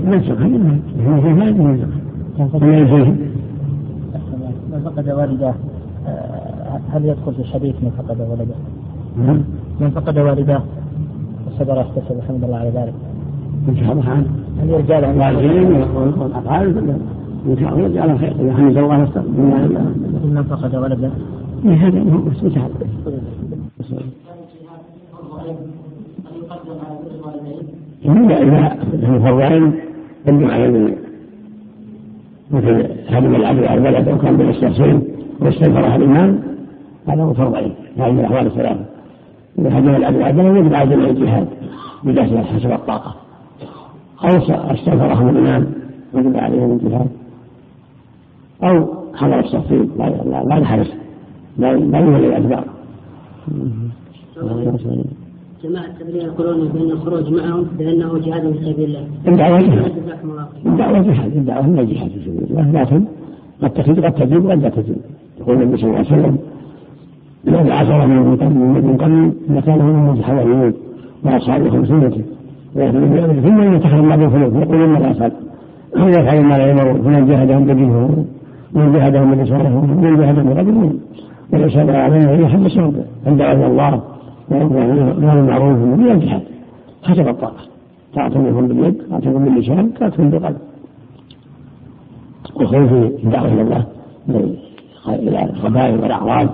منسخ 0.07 0.41
هذا 0.41 1.33
ما 1.33 2.79
ينسخ 2.79 3.30
من 4.81 4.91
فقد 4.91 5.09
والده 5.09 5.55
آه، 6.07 6.81
هل 6.93 7.05
يدخل 7.05 7.35
في 7.35 7.41
الحديث 7.41 7.75
من 7.83 7.91
فقد 7.99 8.21
ولده؟ 8.21 8.55
نعم. 9.27 9.45
من 9.81 9.91
فقد 9.91 10.19
والده. 10.19 10.61
وصبر 11.47 11.77
يحتسب 11.77 12.19
الحمد 12.19 12.45
لله 12.45 12.57
على 12.57 12.71
ذلك. 12.71 12.95
إن 13.69 13.77
شاء 13.77 13.93
الله 13.93 14.11
عنه 14.11 14.27
هل 14.63 14.71
يرجع 14.71 14.99
له 14.99 15.11
الوالدين 15.11 15.73
والأفعال 16.19 16.79
إن 17.47 17.57
شاء 17.61 17.69
الله 17.69 17.83
يرجع 17.83 18.05
له 18.05 18.19
خير 18.19 18.33
إذا 18.41 18.55
حمد 18.55 18.77
الله 18.77 19.01
واستغفر 19.01 19.29
من 20.25 20.45
فقد 20.51 20.77
ولده 20.77 21.11
هذا 21.65 22.01
هو 22.01 22.19
مستحب 22.19 22.71
إذا 28.05 28.39
إذا 28.39 28.77
في 28.91 29.21
فرضين 29.21 29.73
يجب 30.27 30.51
على 30.51 30.95
مثل 32.51 32.87
هدم 33.09 33.35
العبد 33.35 33.63
البلد 33.63 34.09
أو 34.09 34.19
كان 34.19 34.37
بالاستحسين 34.37 35.03
واستنكرها 35.41 35.97
الإمام 35.97 36.41
هذا 37.09 37.33
فرض 37.33 37.55
عين 37.55 37.75
هذه 37.99 38.13
من 38.13 38.21
الاحوال 38.21 38.47
الثلاثه 38.47 38.85
إذا 39.59 39.79
هدم 39.79 39.89
العبد 39.89 40.17
البلد 40.17 40.57
يجب 40.57 40.75
على 40.75 40.91
جميع 40.91 41.09
الجهاد 41.09 41.49
بداخل 42.05 42.39
حسب 42.39 42.73
الطاقه 42.73 43.15
أو 44.25 44.37
استنكرهم 44.75 45.29
الإمام 45.29 45.67
وجب 46.13 46.37
عليهم 46.37 46.73
الجهاد 46.73 47.09
أو 48.63 48.95
حضر 49.15 49.39
التفصيل 49.39 49.91
لا 49.99 50.05
لا 50.05 50.45
لا 50.45 50.57
يحرص 50.57 50.89
لا 51.59 51.73
لا 51.73 51.99
يولي 51.99 52.27
الأدبار 52.27 52.65
جماعة 55.65 55.87
التبليغ 55.87 56.25
يقولون 56.25 56.69
بأن 56.69 56.91
الخروج 56.91 57.33
معهم 57.33 57.67
بأنه 57.79 58.19
جهاد 58.19 58.53
في 58.53 58.65
سبيل 58.65 58.85
الله. 58.85 59.07
الدعوة 59.29 59.61
جهاد. 59.61 59.93
الدعوة 60.67 61.01
جهاد، 61.01 61.37
الدعوة 61.37 61.67
هي 61.67 61.87
جهاد 61.87 62.11
في 62.11 62.21
سبيل 62.25 62.47
الله، 62.51 62.83
لكن 62.83 63.05
قد 63.63 63.71
تفيد 63.71 64.05
قد 64.05 64.13
تجيب 64.13 64.45
وقد 64.45 64.63
لا 64.63 64.69
تجيب. 64.69 64.97
يقول 65.41 65.63
النبي 65.63 65.77
صلى 65.77 65.87
الله 65.87 65.99
عليه 65.99 66.09
وسلم 66.09 66.39
لو 67.45 67.73
عشرة 67.73 68.07
من 68.07 68.17
من 68.87 68.97
قبل 68.97 69.33
لكانهم 69.57 70.15
من 70.15 70.23
حواليون 70.23 70.73
وأصحاب 71.25 71.69
خمسينته 71.69 72.23
ثم 73.43 73.75
يتخذ 73.75 73.99
الله 73.99 74.17
بالخلوف 74.17 74.55
يقولون 74.55 74.97
الأصحاب 74.97 75.33
هم 75.97 76.09
يفعلون 76.09 76.45
ما 76.45 76.59
لا 76.59 76.71
يمر. 76.71 77.03
فمن 77.03 77.27
جاهدهم 77.27 77.65
بدينهم 77.65 78.27
ومن 78.75 78.93
جاهدهم 78.93 79.35
بلسانهم 79.35 79.91
ومن 79.91 80.17
جاهدهم 80.17 80.55
بقدرهم 80.55 80.99
وليس 81.53 81.77
علينا 81.77 82.31
هي 82.31 82.47
حد 82.49 82.65
الشرط 82.65 82.93
عند 83.27 83.41
الله 83.41 84.03
وأمر 84.51 85.39
المعروف 85.39 85.79
من 85.79 86.11
الجهاد. 86.11 86.43
حسب 87.03 87.29
الطاقة. 87.29 87.65
طاعة 88.15 88.39
منهم 88.39 88.69
باليد 88.69 89.03
طاعة 89.11 89.21
منهم 89.21 89.45
باللسان 89.45 89.93
منهم 90.19 90.31
بالقلب. 90.31 90.57
والخوف 92.55 92.93
في 92.93 93.25
الدعوة 93.25 93.53
إلى 93.53 93.63
الله 93.63 93.85
إلى 95.09 95.45
القبائل 95.45 96.01
والأعراض 96.01 96.49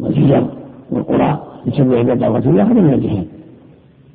والحجر 0.00 0.46
والقرى 0.90 1.42
يتبع 1.66 2.00
إلى 2.00 2.14
دعوة 2.14 2.38
الله 2.38 2.62
هذا 2.62 2.80
من 2.80 2.92
الجهاد. 2.94 3.26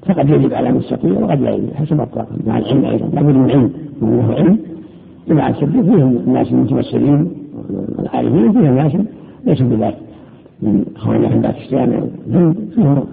فقد 0.06 0.30
يجب 0.30 0.54
على 0.54 0.72
من 0.72 0.78
يستطيع 0.80 1.20
وقد 1.20 1.42
لا 1.42 1.50
يجب. 1.50 1.74
حسب 1.74 2.02
الطاقة. 2.02 2.28
مع 2.48 2.58
العلم 2.58 2.86
أيضا. 2.86 3.08
لابد 3.14 3.36
من 3.36 3.52
علم. 3.52 3.72
من 4.02 4.18
له 4.18 4.34
علم. 4.36 4.60
مع 5.28 5.50
السبب 5.50 5.82
فيهم 5.82 6.18
الناس 6.28 6.52
المتمثلين 6.52 7.32
والعارفين 7.98 8.52
فيهم 8.52 8.76
ناس 8.76 8.92
ليسوا 9.46 9.68
بذلك. 9.68 9.98
من 10.62 10.86
اخواننا 10.96 11.30
في 11.30 11.40
باكستان 11.40 12.10
فيهم 12.76 13.04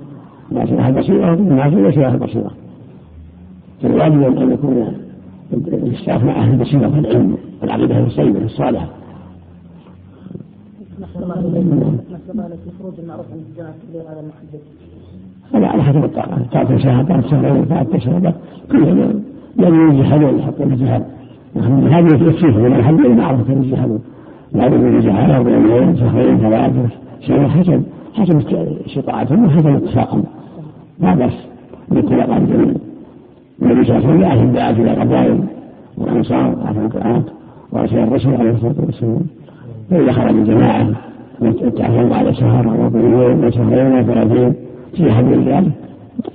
ناس 0.50 0.70
أهل 0.70 0.92
بصيره 1.00 1.32
وناس 1.32 1.72
ليسوا 1.72 2.06
أهل 2.06 2.18
بصيره 2.18 2.50
فالواجب 3.82 4.22
أن 4.22 4.52
يكون 4.52 4.92
الاستاف 5.52 6.24
مع 6.24 6.36
أهل 6.36 6.52
البصيره 6.52 6.88
في 6.88 6.98
العلم 6.98 7.36
والعقيدة 7.62 8.06
السيئه 8.06 8.44
الصالحة. 8.44 8.88
هذا 15.54 15.66
على 15.66 15.82
حسب 15.82 16.04
الطاقة. 16.04 16.38
تعطي 16.52 16.78
شهادات 16.78 17.26
شهرين 17.26 17.68
تعطي 17.68 18.00
شهادات 18.00 18.34
كلهم 18.72 19.22
لم 19.56 19.90
يجحدون 19.90 20.42
حتى 20.42 20.62
الجهاد 20.64 21.04
هذه 21.90 22.28
يكفيهم 22.28 22.62
من 22.62 22.76
الحد 22.76 22.94
المعروف 22.94 23.48
كانوا 23.48 23.64
يجحدون 23.64 24.00
بد 24.52 24.72
من 24.72 24.96
الجهاد 24.96 25.44
بين 25.44 25.96
شهرين 25.96 26.38
ثلاثة 26.38 26.88
شهر 27.20 27.48
حسب 27.48 27.82
حسب 28.14 28.42
استطاعتهم 28.86 29.44
وحسب 29.44 29.66
اتفاقهم. 29.66 30.24
لا 31.00 31.14
بأس 31.14 31.32
عن 32.30 32.42
الجميع 32.42 32.74
النبي 33.62 33.84
صلى 33.84 33.96
الله 33.96 34.08
عليه 34.08 34.36
وسلم 34.36 34.48
الدعاة 34.48 34.70
إلى 34.70 34.90
القبائل 34.90 35.40
والأنصار 35.98 36.56
أهل 36.64 36.84
القرآن 36.84 37.22
ورسول 37.72 37.98
الرسول 37.98 38.34
عليه 38.34 38.50
الصلاة 38.50 38.74
والسلام. 38.78 39.20
فإذا 39.90 40.12
خرج 40.12 40.34
الجماعة 40.34 40.88
يتعلم 41.42 42.12
على 42.12 42.34
شهر 42.34 42.68
أو 42.68 42.98
يوم 43.00 43.44
أو 43.44 43.50
شهرين 43.50 43.96
أو 43.96 44.02
ثلاثين 44.02 44.54
في 44.96 45.12
حد 45.12 45.24
ذلك. 45.24 45.72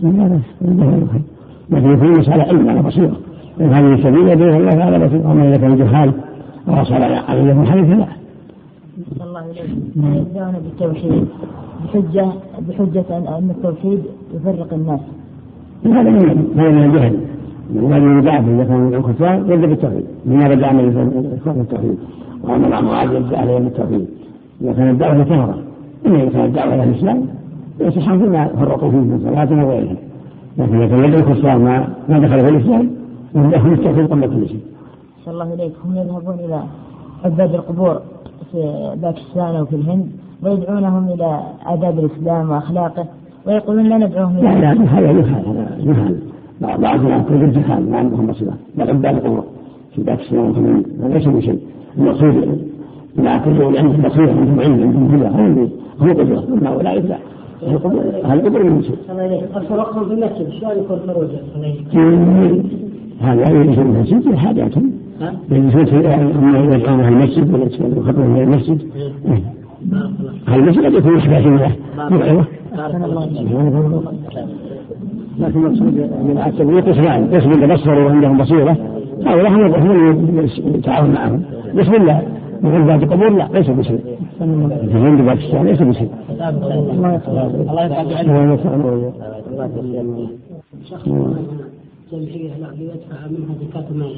لا 0.02 0.28
بأس 0.28 0.41
لكن 1.69 1.91
يكون 1.91 2.19
مسألة 2.19 2.43
علم 2.43 2.69
على 2.69 2.82
بصيرة 2.82 3.17
هذه 3.60 3.93
السبيل 3.93 4.36
بين 4.36 4.50
الله 4.50 4.84
على 4.84 5.08
بصيرة 5.08 5.32
ومن 5.32 5.41
إذا 5.43 5.58
كان 5.58 5.78
جهال 5.78 6.12
أو 6.67 6.84
صار 6.84 7.04
عليه 7.30 7.54
منحرف 7.54 7.89
لا. 7.89 8.06
الله 9.22 9.44
يدعون 9.96 10.56
بالتوحيد 10.64 11.26
بحجة 11.84 12.26
بحجة 12.70 13.18
أن 13.18 13.50
التوحيد 13.50 14.00
يفرق 14.34 14.74
الناس. 14.74 15.00
هذا 15.86 16.10
من 16.10 16.84
الجهل. 16.84 17.18
من 17.74 17.94
هذا 17.94 18.00
من 18.00 18.20
إذا 18.20 18.64
كان 18.64 18.80
من 18.80 18.94
الكفار 18.94 19.36
يبدأ 19.36 19.68
بالتوحيد. 19.68 20.06
لماذا 20.26 20.54
دعنا 20.54 20.80
الإخوان؟ 20.80 21.58
بالتوحيد 21.58 21.98
وأمر 22.44 22.82
معاذ 22.82 23.14
يبدأ 23.14 23.38
عليهم 23.38 23.64
بالتوحيد 23.64 24.08
إذا 24.62 24.74
كانت 24.74 24.90
الدعوة 24.90 25.24
كفرة 25.24 25.58
إما 26.06 26.24
إذا 26.24 26.30
كانت 26.30 26.46
الدعوة 26.46 26.74
إلى 26.74 26.84
الإسلام 26.84 27.26
يصح 27.80 28.16
فيما 28.16 28.48
فرطوا 28.48 28.92
فيه 28.92 28.98
من 28.98 29.20
صلاة 29.24 29.66
وغيرها 29.66 29.96
لكن 30.58 30.82
إذا 30.82 30.88
كان 30.88 31.04
يدعو 31.04 31.20
الكفار 31.20 31.58
ما 31.58 31.88
ما 32.10 32.20
دخل 32.20 32.42
في 32.42 32.50
الإسلام 32.50 32.90
يبدأ 33.36 33.58
التوحيد 33.58 34.08
قبل 34.12 34.28
كل 34.28 34.48
شيء. 34.48 34.60
صلى 35.26 35.34
الله 35.34 35.54
إليك 35.54 35.74
هم 35.86 35.96
يذهبون 35.96 36.34
إلى 36.34 36.64
عباد 37.26 37.54
القبور. 37.56 38.02
في 38.52 38.92
باكستان 39.02 39.62
وفي 39.62 39.76
الهند 39.76 40.08
ويدعونهم 40.44 41.10
إلى 41.10 41.40
آداب 41.66 42.00
الإسلام 42.00 42.50
وأخلاقه 42.50 43.06
ويقولون 43.48 43.90
لا 43.90 43.98
ندعوهم 43.98 44.38
إلى 44.38 44.48
لا 44.48 44.74
لا 44.74 45.00
هذا 45.00 45.12
يفعل 45.12 45.46
هذا 45.46 45.78
يفعل 45.80 46.18
بعض 46.62 47.00
كل 47.28 47.44
الجهال 47.44 47.92
ما 47.92 47.98
عندهم 47.98 48.28
بصيرة 48.28 48.54
بل 48.78 48.90
عباد 48.90 49.16
القبور 49.16 49.44
في 49.96 50.04
باكستان 50.04 50.40
وفي 50.40 50.60
الهند 50.60 50.86
هذا 51.04 51.14
ليس 51.14 51.28
بشيء 51.28 51.60
المقصود 51.98 52.62
لا 53.18 53.38
كل 53.38 53.62
اللي 53.62 53.80
عندهم 53.80 54.02
بصيرة 54.02 54.32
عندهم 54.32 54.60
علم 54.60 54.82
عندهم 54.82 55.16
هدى 55.16 55.28
هم 55.28 55.70
هم 56.00 56.14
قدرة. 56.14 56.44
أما 56.54 56.70
أولئك 56.70 57.06
لا. 57.06 57.18
هذا 58.26 58.42
قدر 58.42 58.64
من 58.64 58.84
شيء. 58.84 58.96
الفرقهم 59.58 60.06
في 60.06 60.14
المسجد 60.14 60.50
شلون 60.50 60.78
يكون 60.78 61.00
خروجه؟ 61.08 61.40
هذا 63.22 63.46
في 63.46 63.82
المسجد 63.82 64.36
حاجاتهم 64.36 64.92
يجلسون 65.52 65.88
يدعون 66.74 67.00
المسجد 67.08 67.54
ولا 67.54 67.64
يخطبون 67.64 68.36
في 68.36 68.44
المسجد 68.44 68.82
هذا 70.48 70.56
المسجد 70.56 70.86
قد 70.86 70.94
يكون 70.94 71.18
يحتاج 71.18 71.48
إلى 71.48 71.72
موعظه 72.10 72.46
لكن 75.40 75.66
المقصود 75.66 75.94
من 76.24 76.44
التبليغ 76.46 76.92
قسمان 76.92 77.36
قسم 77.36 77.52
اذا 77.52 77.74
بصروا 77.74 78.04
وعندهم 78.04 78.38
بصيره 78.38 78.78
هؤلاء 79.26 79.50
هم 79.50 79.74
هم 79.74 80.48
يتعاون 80.76 81.10
معهم 81.10 81.44
بسم 81.76 81.94
الله 81.94 82.22
من 82.62 82.88
ذات 82.88 83.04
القبور 83.04 83.30
لا 83.30 83.50
ليس 83.54 83.70
بشيء 83.70 84.00
في 84.92 84.98
عند 84.98 85.22
باكستان 85.22 85.66
ليس 85.66 85.82
بشيء 85.82 86.10
الله 87.70 87.84
يسلمك 87.84 88.12
جمعية 88.24 88.56
له 93.92 94.12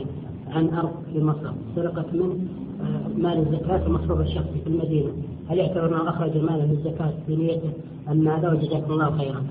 عن 0.56 0.70
أرض 0.70 0.92
في 1.14 1.24
مصر 1.24 1.52
سرقت 1.76 2.06
آه، 2.16 3.22
مال 3.22 3.38
الزكاة 3.38 3.88
المصروف 3.88 4.20
الشخصي 4.20 4.60
في 4.64 4.70
المدينة 4.70 5.10
هل 5.50 5.58
يعتبر 5.58 5.86
أنه 5.86 6.10
أخرج 6.10 6.38
ماله 6.38 6.66
للزكاة 6.66 7.12
بنيته 7.28 7.70
أم 8.12 8.18
ماذا 8.18 8.52
وجزاكم 8.52 8.94
الله 8.94 9.18
خيرا؟ 9.18 9.44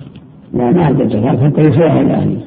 لا 0.54 0.70
ما 0.70 0.84
عنده 0.84 1.08
زكاة 1.08 1.46
حتى 1.46 1.60
إلى 1.60 2.14
أهله 2.14 2.40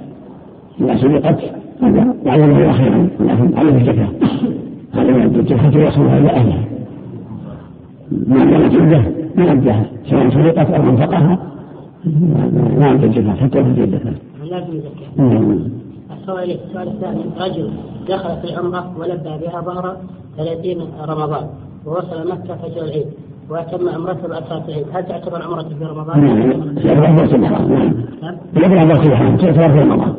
إذا 0.82 0.98
سرقت 0.98 1.39
هذا 1.82 2.15
يعلمه 2.26 2.74
خيرا 2.74 3.10
لكن 3.20 3.58
عليه 3.58 3.78
الزكاة 3.78 4.10
هذا 4.94 5.12
ما 5.12 5.22
عنده 5.22 5.41
زكاة 5.41 5.88
يصلها 5.88 6.18
إلى 6.20 6.30
أهلها 6.30 6.65
ما 8.12 8.46
كانت 8.46 8.76
عنده 8.76 9.04
ما 9.36 9.52
أداها 9.52 9.86
سواء 10.10 10.30
سرقت 10.30 10.72
أو 10.72 10.89
انفقها 10.89 11.39
ما 12.78 12.86
عنده 12.86 13.08
زكاة 13.08 13.34
حتى 13.34 13.60
يخرج 13.60 13.80
الزكاة. 13.80 14.13
لازم 14.44 14.80
زكاة. 14.80 15.85
السؤال 16.12 16.52
السؤال 16.52 16.88
الثاني 16.88 17.24
رجل 17.39 17.72
دخل 18.08 18.41
في 18.41 18.54
العمرة 18.54 18.98
ولبى 19.00 19.38
بها 19.46 19.62
ظهر 19.62 19.98
30 20.38 20.88
رمضان 21.02 21.48
ووصل 21.86 22.32
مكة 22.32 22.56
فجر 22.56 22.82
العيد 22.82 23.06
وأتم 23.50 23.89
عمرته 23.89 24.28
بعد 24.28 24.44
صلاة 24.44 24.68
العيد. 24.68 24.86
هل 24.94 25.06
تعتبر 25.06 25.41
عمرته 25.41 25.76
في 25.76 25.86
رمضان؟ 25.86 26.20
نعم 26.22 26.52
يقرأ 28.56 28.84
درس 28.84 29.06
الحرام 29.06 29.38
تعتبر 29.38 29.70
في 29.74 29.80
رمضان. 29.80 30.15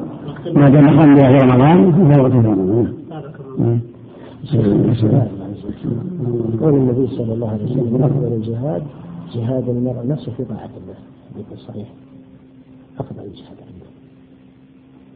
ما 0.55 0.69
دام 0.69 1.01
قام 1.01 1.15
بها 1.15 1.29
في 1.29 1.39
رمضان 1.45 1.93
فهو 1.93 2.31
في 2.31 2.37
رمضان. 2.37 2.93
قول 6.61 6.75
النبي 6.75 7.07
صلى 7.17 7.33
الله 7.35 7.51
عليه 7.51 7.65
وسلم 7.65 7.95
من 7.95 8.03
أفضل 8.03 8.33
الجهاد 8.33 8.83
جهاد 9.35 9.69
المرء 9.69 10.07
نفسه 10.07 10.33
في 10.37 10.45
طاعة 10.45 10.71
الله. 10.83 10.97
حديث 11.35 11.61
صحيح. 11.69 11.89
أفضل 12.99 13.25
الجهاد. 13.25 13.76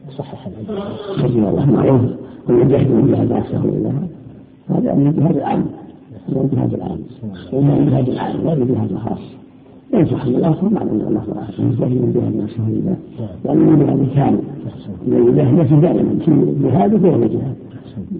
صحح 0.09 0.47
العلم 1.17 1.47
الله 1.47 1.71
معروف 1.71 2.01
كل 2.47 2.67
جهد 2.67 2.91
من 2.91 3.11
جهد 3.11 3.33
نفسه 3.33 3.65
لله 3.65 3.93
هذا 4.69 4.93
من 4.93 5.07
الجهاد 5.07 5.37
العام 5.37 5.65
من 6.29 6.37
الجهاد 6.37 6.73
العام 6.73 6.99
ومن 7.53 7.71
الجهاد 7.71 8.09
العام 8.09 8.37
لا 8.45 8.55
من 8.55 8.61
الجهاد 8.61 8.91
الخاص 8.91 9.19
ينصح 9.93 10.23
الله 10.23 10.69
معنى 10.71 10.91
ان 10.91 11.01
الله 11.07 11.21
صراحة 11.27 11.53
يجاهد 11.59 11.91
من 11.91 12.13
جهاد 12.15 12.35
نفسه 12.43 12.69
لله 12.69 12.95
لأن 13.45 13.81
الجهاد 13.81 14.07
كامل 14.15 14.39
اذا 15.07 15.17
يجاهد 15.17 15.53
نفسه 15.59 15.79
دائما 15.79 16.19
في 16.25 16.53
جهاده 16.63 16.97
فهو 16.97 17.19
جهاد 17.19 17.55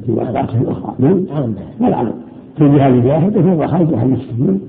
في 0.06 0.12
وقعته 0.12 0.62
الاخرى 0.62 0.96
نعم 1.00 1.54
هذا 1.80 2.14
في 2.58 2.70
جهاد 2.70 3.04
جاهد 3.04 3.38
وفي 3.38 3.68
خارج 3.68 3.94
عن 3.94 4.12
نفسه 4.12 4.60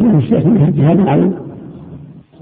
نعم 0.00 0.18
الشيخ 0.18 0.46
من 0.46 0.72
جهاد 0.76 1.45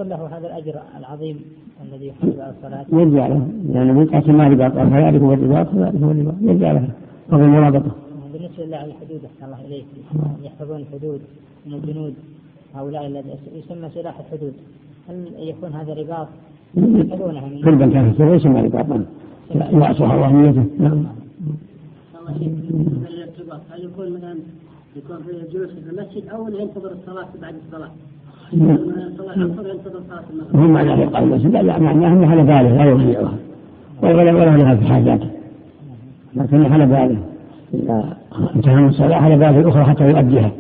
العام 0.01 0.09
له 0.09 0.39
هذا 0.39 0.47
الأجر 0.47 0.81
العظيم 0.99 1.41
الذي 1.83 2.07
يحافظ 2.07 2.41
على 2.41 2.55
الصلاة. 2.59 2.87
يرجع 2.93 3.27
له. 3.27 3.49
لأن 3.73 3.95
من 3.95 4.07
قاتل 4.07 4.33
ما 4.33 4.49
رباط 4.49 4.73
فذلك 4.73 5.23
هو 5.23 5.33
الرباط 5.33 5.67
فذلك 5.69 6.03
هو 6.03 6.11
الرباط 6.11 6.35
يرجع 6.41 6.73
له. 6.73 6.89
وبالمرابطة 7.33 7.91
بالنسبة 8.33 8.65
لله 8.65 8.85
الحدود 8.85 9.21
أحسن 9.25 9.45
الله 9.45 9.61
إليك. 9.67 9.87
يحفظون 10.43 10.81
الحدود 10.81 11.21
من 11.67 11.75
الجنود 11.75 12.15
هؤلاء 12.75 13.07
الذين 13.07 13.33
يسمى 13.55 13.89
سلاح 13.95 14.19
الحدود. 14.19 14.53
هل 15.09 15.27
يكون 15.39 15.73
هذا 15.73 15.95
رباط 15.95 16.29
يحفظونها 16.77 17.49
من 17.49 17.59
قربا 17.65 17.87
كان 17.87 18.13
في 18.13 18.23
يسمى 18.23 18.61
رباطا 18.61 19.05
لا 19.55 19.93
صح 19.93 20.11
الله 20.11 20.33
نيته. 20.33 20.65
نعم. 20.79 21.07
هل 23.71 23.85
يكون 23.85 24.13
مثلا 24.13 24.37
يكون 24.97 25.17
في 25.27 25.31
الجلوس 25.31 25.71
في 25.71 25.91
المسجد 25.91 26.29
أو 26.29 26.49
ينتظر 26.49 26.93
الصلاة 26.93 27.29
بعد 27.43 27.55
الصلاة؟ 27.67 27.91
هم 30.55 30.77
على 30.77 30.91
يقع 30.91 31.19
المسجد 31.19 31.57
لا 31.57 31.79
معناه 31.79 32.13
انه 32.13 32.31
على 32.31 32.43
باله 32.43 32.77
لا 32.77 32.91
يضيعها 32.91 33.35
ولا 34.03 34.33
ولا 34.33 34.57
لها 34.57 34.75
في 34.75 34.85
حاجاته 34.87 35.29
لكن 36.35 36.73
على 36.73 36.87
باله 36.87 37.19
إذا 37.75 38.17
انتهى 38.57 38.75
من 38.75 38.89
الصلاه 38.89 39.17
على 39.17 39.37
باله 39.37 39.61
الاخرى 39.61 39.85
حتى 39.85 40.11
يؤديها. 40.11 40.51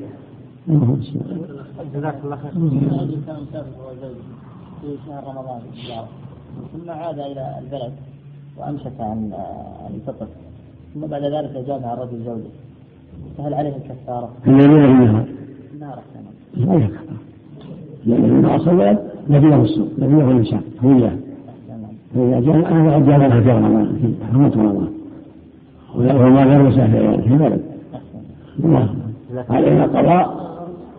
جزاك 1.94 2.14
الله 2.24 2.36
خير. 2.36 2.52
في 4.80 4.96
شهر 5.06 5.24
رمضان 5.26 5.60
ثم 6.72 6.90
عاد 6.90 7.18
إلى 7.18 7.58
البلد 7.58 7.92
وأمسك 8.58 9.00
عن 9.00 9.32
الفطر. 9.94 10.26
ثم 10.94 11.00
بعد 11.06 11.22
ذلك 11.22 11.64
جامع 11.66 11.92
الرجل 11.92 12.24
زوجه. 12.24 12.50
فهل 13.38 13.54
عليه 13.54 13.76
الكفارة؟ 13.76 14.30
الليل 14.46 14.70
ولا 14.70 14.84
النهار؟ 14.84 15.24
النهار 15.74 15.98
لا 16.54 16.88
يكفر 18.06 18.22
لأن 18.26 18.44
أصل 18.44 18.70
الولد 18.70 18.98
نبيه 19.30 19.62
الصوم 19.62 19.88
نبيه 19.98 20.30
الإنسان 20.30 20.60
هو 20.84 20.90
إياه 20.96 21.12
فإذا 22.14 22.40
جاء 22.40 22.72
هذا 22.72 22.98
جاء 22.98 23.18
لها 23.18 23.40
في 23.40 23.50
رمضان 23.50 23.98
في 24.02 24.26
حرمة 24.32 24.52
رمضان. 24.56 24.88
وهو 25.94 26.30
ما 26.30 26.44
غير 26.44 26.62
مسافر 26.62 27.22
في 27.22 27.28
البلد 27.28 27.62
علينا 29.50 29.84
قضاء 29.84 30.44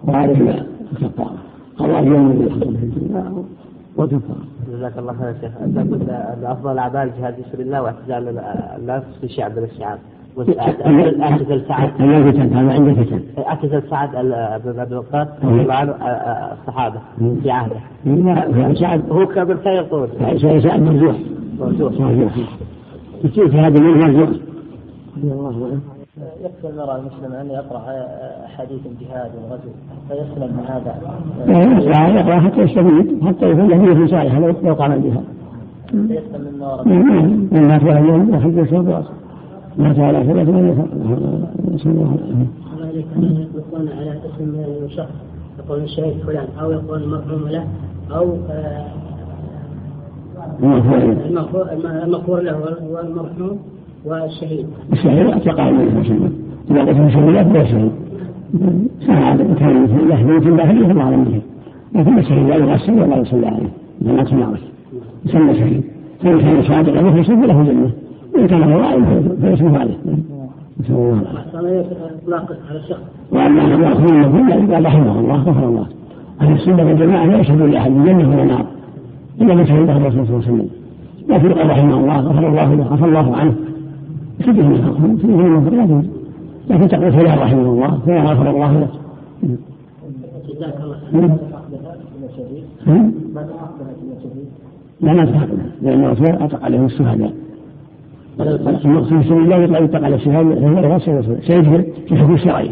وعلينا 0.08 0.66
كفارة 1.02 1.36
قضاء 1.78 2.04
يوم 2.04 2.48
وكفارة 3.98 4.38
جزاك 4.72 4.98
الله 4.98 5.14
خير 5.14 5.28
يا 5.28 5.36
شيخ. 5.42 5.52
أنت 5.64 5.78
قلت 5.78 6.10
أفضل 6.44 6.72
الأعمال 6.72 7.12
جهاد 7.20 7.34
في 7.34 7.42
سبيل 7.54 7.66
الله 7.66 7.82
واعتزال 7.82 8.38
النفس 8.80 9.08
في 9.22 9.28
شعب 9.28 9.52
من 9.60 9.64
الشعاب 9.64 10.00
اعتزل 10.40 11.62
سعد 11.68 11.90
هذا 12.02 12.74
عند 12.74 12.94
فتن 12.94 13.22
اعتزل 13.48 13.82
سعد 13.90 14.10
بن 14.66 14.80
ابي 14.80 14.96
وقاص 14.96 15.28
رضي 15.44 15.62
الله 15.62 15.74
عنه 15.74 15.92
الصحابة 15.92 17.00
في 17.44 17.52
عهده. 17.52 17.76
لا 18.06 18.74
سعد. 18.74 19.12
هو 19.12 19.28
كان 19.28 19.44
بالخير 19.48 19.84
طول. 19.84 20.08
سعد 20.62 20.82
مرجوح 20.82 21.16
مرجوح 21.60 22.32
كثير 23.24 23.50
في 23.50 23.58
هذا 23.58 23.78
المنهج 23.78 24.16
مرجوح 24.16 24.30
رضي 25.18 25.32
الله 25.32 25.48
عنه 25.48 25.80
يكفي 26.44 26.70
المرأة 26.70 26.96
المسلمة 26.96 27.42
أن 27.42 27.48
يقرأ 27.50 27.84
أحاديث 28.46 28.80
الجهاد 28.86 29.32
والغزو. 29.36 29.70
حتى 30.10 30.14
يسلم 30.22 30.58
من 30.58 30.66
هذا. 30.68 30.96
لا 31.88 32.08
يقرأ 32.08 32.40
حتى 32.40 32.62
يستفيد. 32.62 33.24
حتى 33.26 33.50
يكون 33.50 33.68
له 33.68 33.94
في 33.96 34.08
صالحة 34.08 34.40
لو 34.40 34.74
قام 34.74 35.00
بها. 35.00 35.22
يسلم 35.94 36.54
من 36.54 36.62
ورد. 36.62 36.88
من 36.88 37.68
مات 37.68 37.84
ولا 37.84 38.00
يوم 38.00 38.34
يحج 38.34 38.58
يسوع 38.58 39.04
مات 39.78 40.00
على 40.00 40.24
ثلاث 40.24 40.50
من 40.50 40.70
يطلقون 43.42 43.88
على 44.00 44.20
اسم 44.26 44.88
شخص. 44.90 45.16
يقول 45.60 45.84
الشهيد 45.84 46.18
فلان 46.28 46.48
أو 46.62 46.72
يقول 46.72 47.04
المرحوم 47.04 47.48
له 47.48 47.68
أو 48.12 48.38
المغفور. 51.28 52.42
له 52.42 52.52
هو 52.54 53.00
المرحوم 53.00 53.60
والشهيد. 54.06 54.66
الشهيد 54.94 55.28
اعتقاد 55.28 55.74
من 55.74 55.80
المسلمين 55.80 56.34
إذا 56.72 56.80
قلت 56.80 57.12
شهيد 57.14 57.54
فهو 57.54 57.66
شهيد. 57.66 57.92
كان 59.08 59.56
كان 59.60 60.10
يحمل 60.10 60.42
في 60.42 60.50
الله 60.50 60.72
الله 60.72 61.02
اعلم 61.02 61.24
به 61.24 61.42
لكن 62.00 62.20
الشهيد 62.20 62.48
لا 62.48 62.56
يغسل 62.56 62.94
ولا 62.94 63.18
يصلى 63.18 63.48
عليه. 63.48 63.70
ما 64.02 64.24
تناقش 64.24 64.60
يسمى 65.26 65.54
شهيد. 65.54 65.84
فإن 66.24 66.40
كان 66.42 66.64
صادقا 66.64 67.02
مخلصا 67.02 67.36
فله 67.36 67.64
جنة. 67.64 67.92
إن 68.38 68.48
كان 68.48 68.74
غائب 68.74 69.04
فيسمح 69.42 69.80
عليه 69.80 69.98
نسأل 70.80 70.96
الله 70.96 71.22
العافية 72.28 72.96
وأما 73.32 73.76
أن 73.76 73.84
يأخذون 73.84 74.24
النبي 74.24 74.74
قال 74.74 74.86
رحمه 74.86 75.20
الله 75.20 75.36
غفر 75.36 75.66
الله. 75.70 75.88
أهل 76.42 76.54
السنة 76.54 76.86
والجماعة 76.86 77.26
لا 77.26 77.38
يشهدون 77.38 77.72
لأحد 77.72 77.92
بالجنة 77.92 78.30
ولا 78.30 78.44
نار. 78.44 78.66
إلا 79.42 79.56
من 79.56 79.66
شهد 79.66 79.88
له 79.88 79.98
الرسول 79.98 80.28
صلى 80.28 80.36
الله 80.36 80.46
عليه 80.48 80.54
وسلم. 80.54 80.70
لكن 81.30 81.54
قال 81.54 81.70
رحمه 81.70 81.98
الله 81.98 82.20
غفر 82.20 82.48
الله 82.48 82.74
له 82.76 82.84
غفر 82.84 83.06
الله 83.06 83.36
عنه. 83.36 83.56
شبه 84.46 84.68
من 84.68 85.20
شبه 85.22 85.36
من 85.36 85.46
المغفر 85.46 85.76
لا 85.76 85.84
يجوز. 85.84 86.06
لكن 86.70 86.88
تقول 86.88 87.12
فلان 87.12 87.38
رحمه 87.40 87.62
الله 87.62 88.00
فلان 88.06 88.26
غفر 88.26 88.50
الله 88.50 88.80
له. 88.80 88.88
جزاك 90.54 90.78
الله 90.84 90.98
لا 95.02 95.14
ما 95.14 95.26
تحقق. 95.26 95.50
لأن 95.82 96.04
الرسول 96.04 96.28
أطلق 96.28 96.64
عليهم 96.64 96.86
الشهداء. 96.86 97.34
المقصود 98.40 99.22
في 99.22 99.34
الله 99.34 99.56
يطلع 99.56 99.80
يطلق 99.80 100.04
على 100.04 100.16
الشهاده 100.16 100.50
غير 100.50 101.00
سيجبر 101.40 101.86
في 102.08 102.16
حكم 102.16 102.34
الشرعي 102.34 102.70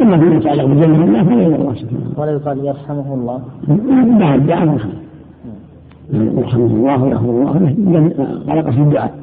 إما 0.00 0.18
فيما 0.18 0.34
يتعلق 0.34 0.64
بالجنه 0.64 1.00
والنار 1.00 1.24
فلا 1.24 1.46
الله 1.46 1.74
سبحانه 1.74 2.10
ولا 2.16 2.30
يقال 2.30 2.64
يرحمه 2.64 3.14
الله. 3.14 3.42
بعد 4.18 4.46
دعاء 4.46 4.78
يرحمه 6.12 6.66
الله 6.66 7.02
ويغفر 7.02 7.30
الله 7.30 7.52
خلق 8.48 8.70
في 8.70 8.80
الدعاء 8.80 9.14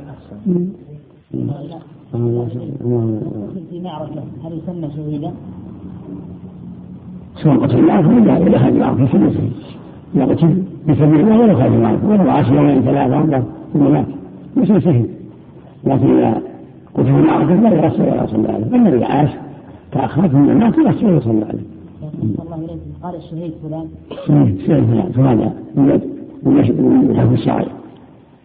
في 3.72 3.82
معركة 3.84 4.24
هل 4.44 4.54
يسمى 4.54 4.90
شهيدا؟ 4.96 5.32
سواء 7.36 7.58
قتل 7.58 7.80
الله 7.80 8.02
فلا 8.02 8.40
ولا 8.40 8.60
خارج 8.60 8.74
المعركة 8.74 9.04
يسمى 9.04 9.34
شهيد 9.34 9.52
إذا 10.16 10.26
قتل 10.26 10.64
في 10.86 10.96
سبيل 10.96 11.20
الله 11.20 11.40
ولا 11.40 11.54
خارج 11.56 11.74
المعركة 11.74 12.10
ولو 12.10 12.30
عاش 12.30 12.48
يومين 12.48 12.82
ثلاثة 12.82 13.18
أربعة 13.18 13.44
ثم 13.74 13.92
مات. 13.92 14.06
يسمى 14.58 14.82
شهيد 14.82 15.17
لكن 15.88 16.18
إذا 16.18 16.42
قتل 16.94 17.08
المعركة 17.08 17.56
لا 17.56 17.70
يرسل 17.70 18.02
ولا 18.02 18.24
يصلى 18.24 18.52
عليه 18.52 18.66
بل 18.66 18.88
الذي 18.88 19.06
عاش 19.06 19.30
تأخر 19.92 20.28
ثم 20.28 20.58
مات 20.58 20.78
يرسل 20.78 21.06
ويصلى 21.06 21.46
عليه. 21.46 21.66
الله 22.24 22.56
إليكم 22.56 22.92
قال 23.04 23.16
الشهيد 23.16 23.54
فلان. 23.64 23.86
الشهيد 24.12 24.88
فلان 24.88 25.12
فهذا 25.12 25.54
من 26.46 27.10
الحكم 27.10 27.34
الشرعي. 27.34 27.68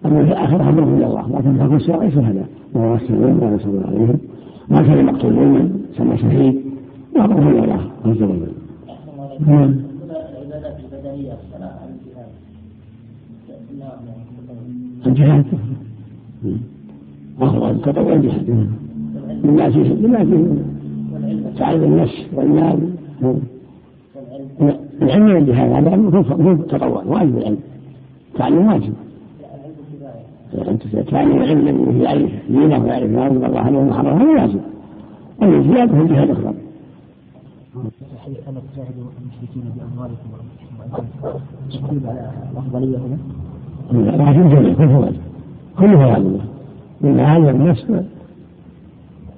أما 0.07 0.25
في 0.25 0.33
الآخرة 0.33 0.69
أمره 0.69 0.97
إلى 0.97 1.07
الله 1.07 1.39
لكن 1.39 1.51
الحكم 1.51 1.75
الشرعي 1.75 2.11
فهذا 2.11 2.45
وهو 2.75 2.95
السلام 2.95 3.43
ولا 3.43 3.55
يصلى 3.55 3.87
عليهم 3.87 4.19
ما 4.69 4.83
كان 4.83 5.05
مقتول 5.05 5.69
سمى 5.99 6.19
شهيد 6.19 6.61
وأمره 7.17 7.51
إلى 7.51 7.59
الله 7.65 7.81
عز 8.05 8.23
وجل. 8.23 8.53
نعم. 9.47 9.75
الجهاد 15.07 15.45
وهو 17.40 17.71
التطوع 17.71 18.12
الجهاد 18.12 18.68
مما 19.45 19.71
فيه 19.71 19.95
مما 19.95 20.25
فيه 20.25 20.45
تعلم 21.59 21.85
النفس 21.85 22.27
والمال 22.35 22.79
العلم 25.03 25.35
والجهاد 25.35 25.73
هذا 25.73 25.97
هو 26.31 26.55
تطوع 26.57 27.03
واجب 27.07 27.38
العلم 27.38 27.59
تعلم 28.38 28.66
واجب 28.66 28.92
تعلم 31.11 31.42
العلم 31.42 32.01
يعرف 32.03 32.31
دينه 32.49 32.85
ويعرف 32.85 33.11
ما 33.11 33.27
أنزل 33.27 33.45
الله 33.45 33.61
عليه 33.61 33.79
وحرمه 33.79 34.42
هذا 34.45 34.61
واجب 35.40 35.55
الجهاد 35.55 35.95
هو 35.95 36.03
الجهاد 36.03 36.31
أفضل. 36.31 36.55
حيث 38.25 38.37
أن 38.49 38.55
تجاهدوا 38.75 39.09
المشركين 39.23 39.62
بأموالكم 39.77 40.29
وأنفسكم 40.33 42.09
على 42.09 42.31
الأفضلية 42.53 42.99
هنا؟ 42.99 43.18
لكن 44.31 44.49
جميع 44.49 44.75
كله 44.75 44.99
واجب 44.99 45.16
كله 45.79 46.42
واجب 47.03 47.17
بالمال 47.17 47.45
والنفس 47.45 47.87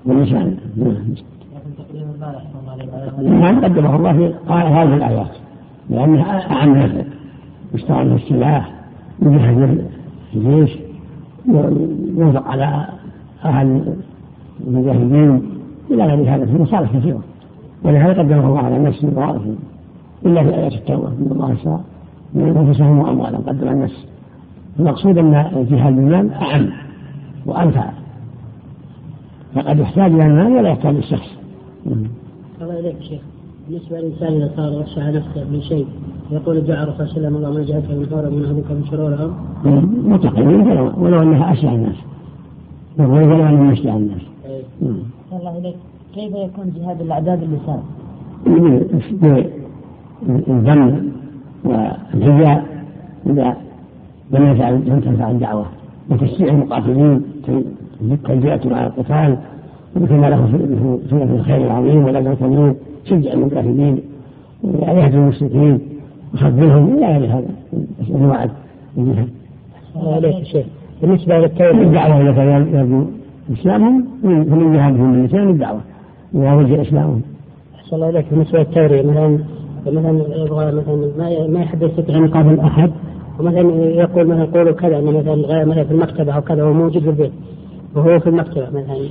واللسان 0.07 0.57
ما 3.19 3.61
قدمه 3.61 3.97
الله 3.97 4.13
في 4.13 4.53
هذه 4.53 4.95
الآيات 4.95 5.31
لأنها 5.91 6.53
أعم 6.53 6.77
نفع 6.77 7.03
يشتغل 7.75 8.19
في 8.19 8.25
السلاح 8.25 8.71
يجهز 9.23 9.79
الجيش 10.35 10.79
ينفق 12.17 12.49
على 12.49 12.87
أهل 13.45 13.95
المجاهدين 14.67 15.43
إلى 15.91 16.05
غير 16.05 16.35
هذا 16.35 16.47
في 16.47 16.63
مصالح 16.63 16.97
كثيرة. 16.97 17.21
ولهذا 17.85 18.23
قدمه 18.23 18.47
الله 18.47 18.59
على 18.59 18.77
النفس 18.77 19.05
بطائفه 19.05 19.55
إلا 20.27 20.43
في 20.43 20.55
آيات 20.55 20.73
التوبة 20.73 21.09
إن 21.09 21.29
الله 21.31 21.53
اشترى 21.53 21.81
من 22.35 22.57
أنفسهم 22.57 22.99
وأموالهم 22.99 23.43
قدم 23.43 23.69
النفس 23.69 24.07
المقصود 24.79 25.19
أن 25.19 25.35
الجهاد 25.35 25.97
بالمال 25.97 26.33
أعم. 26.33 26.71
وأنفع. 27.47 27.91
فقد 29.55 29.79
يحتاج 29.79 30.13
إلى 30.13 30.27
المال 30.27 30.53
ولا 30.53 30.69
يحتاج 30.69 30.97
الشخص. 30.97 31.29
الله 32.63 32.79
إليك 32.81 32.97
شيخ. 33.01 33.21
بالنسبة 33.69 33.99
للإنسان 33.99 34.33
إذا 34.33 34.51
صار 34.57 34.81
رشح 34.83 35.07
نفسه 35.07 35.45
من 35.53 35.63
شيء 35.63 35.87
يقول 36.31 36.57
الدعاء 36.57 36.83
الرسول 36.83 37.09
صلى 37.09 37.29
الله 37.29 37.49
عليه 37.49 37.63
وسلم 37.63 37.77
اللهم 37.77 38.01
من 38.01 38.07
حول 38.11 38.31
من 38.33 38.45
أهلك 38.45 38.71
من 38.71 38.85
شرورهم 38.91 39.33
متقبل 40.13 40.93
ولو 40.99 41.23
أنها 41.23 41.53
أشجع 41.53 41.73
الناس. 41.73 41.97
ولو 42.99 43.17
أنها 43.17 43.51
من 43.51 43.71
أشجع 43.71 43.97
الناس. 43.97 44.23
أيه. 44.47 44.63
الله 45.33 45.59
إليك. 45.59 45.77
كيف 46.15 46.33
يكون 46.35 46.73
جهاد 46.77 47.01
الأعداد 47.01 47.43
اللسان؟ 47.43 47.83
بالذم 50.23 51.13
والهجاء 51.65 52.85
إذا 53.27 53.57
لم 54.31 54.47
يفعل 54.47 54.75
لم 54.75 55.01
تنفع 55.01 55.31
الدعوة. 55.31 55.67
وتشجيع 56.11 56.49
المقاتلين. 56.49 57.23
تنبئة 58.27 58.75
على 58.75 58.87
القتال 58.87 59.37
مثل 59.97 60.15
ما 60.15 60.31
له 60.31 60.47
في 60.47 61.09
سورة 61.11 61.23
الخير 61.23 61.57
العظيم 61.57 62.05
ولا 62.05 62.19
المرسلين 62.19 62.75
شجع 63.05 63.33
المجاهدين 63.33 64.01
ويهدي 64.63 65.17
المشركين 65.17 65.79
وخذلهم 66.35 66.99
إلى 66.99 67.07
غير 67.07 67.31
هذا 67.31 67.49
انواع 68.11 68.47
الجهاد. 68.99 69.29
الله 69.97 70.15
عليك 70.15 70.45
شيخ 70.45 70.67
بالنسبة 71.03 71.39
للتوبة 71.39 71.83
الدعوه 71.83 72.21
اذا 72.21 72.33
كان 72.33 72.75
يرجو 72.75 73.05
إسلامهم 73.53 74.05
فمن 74.23 74.73
جهادهم 74.73 75.13
باللسان 75.13 75.49
الدعوة 75.49 75.81
إذا 76.35 76.55
رجع 76.55 76.83
إسلامهم. 76.83 77.23
أحسن 77.75 77.97
الله 77.97 78.09
إليك 78.09 78.27
بالنسبة 78.31 78.59
للتوريه 78.59 79.03
مثلا 79.03 79.39
مثلا 79.87 80.37
يبغى 80.37 80.73
مثلا 80.73 81.11
ما 81.19 81.47
ما 81.47 81.65
حد 81.65 81.83
يستطيع 81.83 82.17
ان 82.17 82.25
يقابل 82.25 82.61
أحد 82.61 82.91
ومثلا 83.39 83.61
يقول 83.85 84.27
مثلا 84.27 84.45
قولوا 84.45 84.73
كذا 84.73 84.99
إنه 84.99 85.11
مثلا 85.11 85.65
مثلا 85.65 85.85
في 85.85 85.91
المكتبة 85.91 86.33
أو 86.33 86.41
كذا 86.41 86.63
هو 86.63 86.73
موجود 86.73 87.03
في 87.03 87.11
البيت. 87.11 87.33
وهو 87.97 88.21
في 88.21 88.27
المكتبة 88.27 88.67
مثلا. 88.71 89.09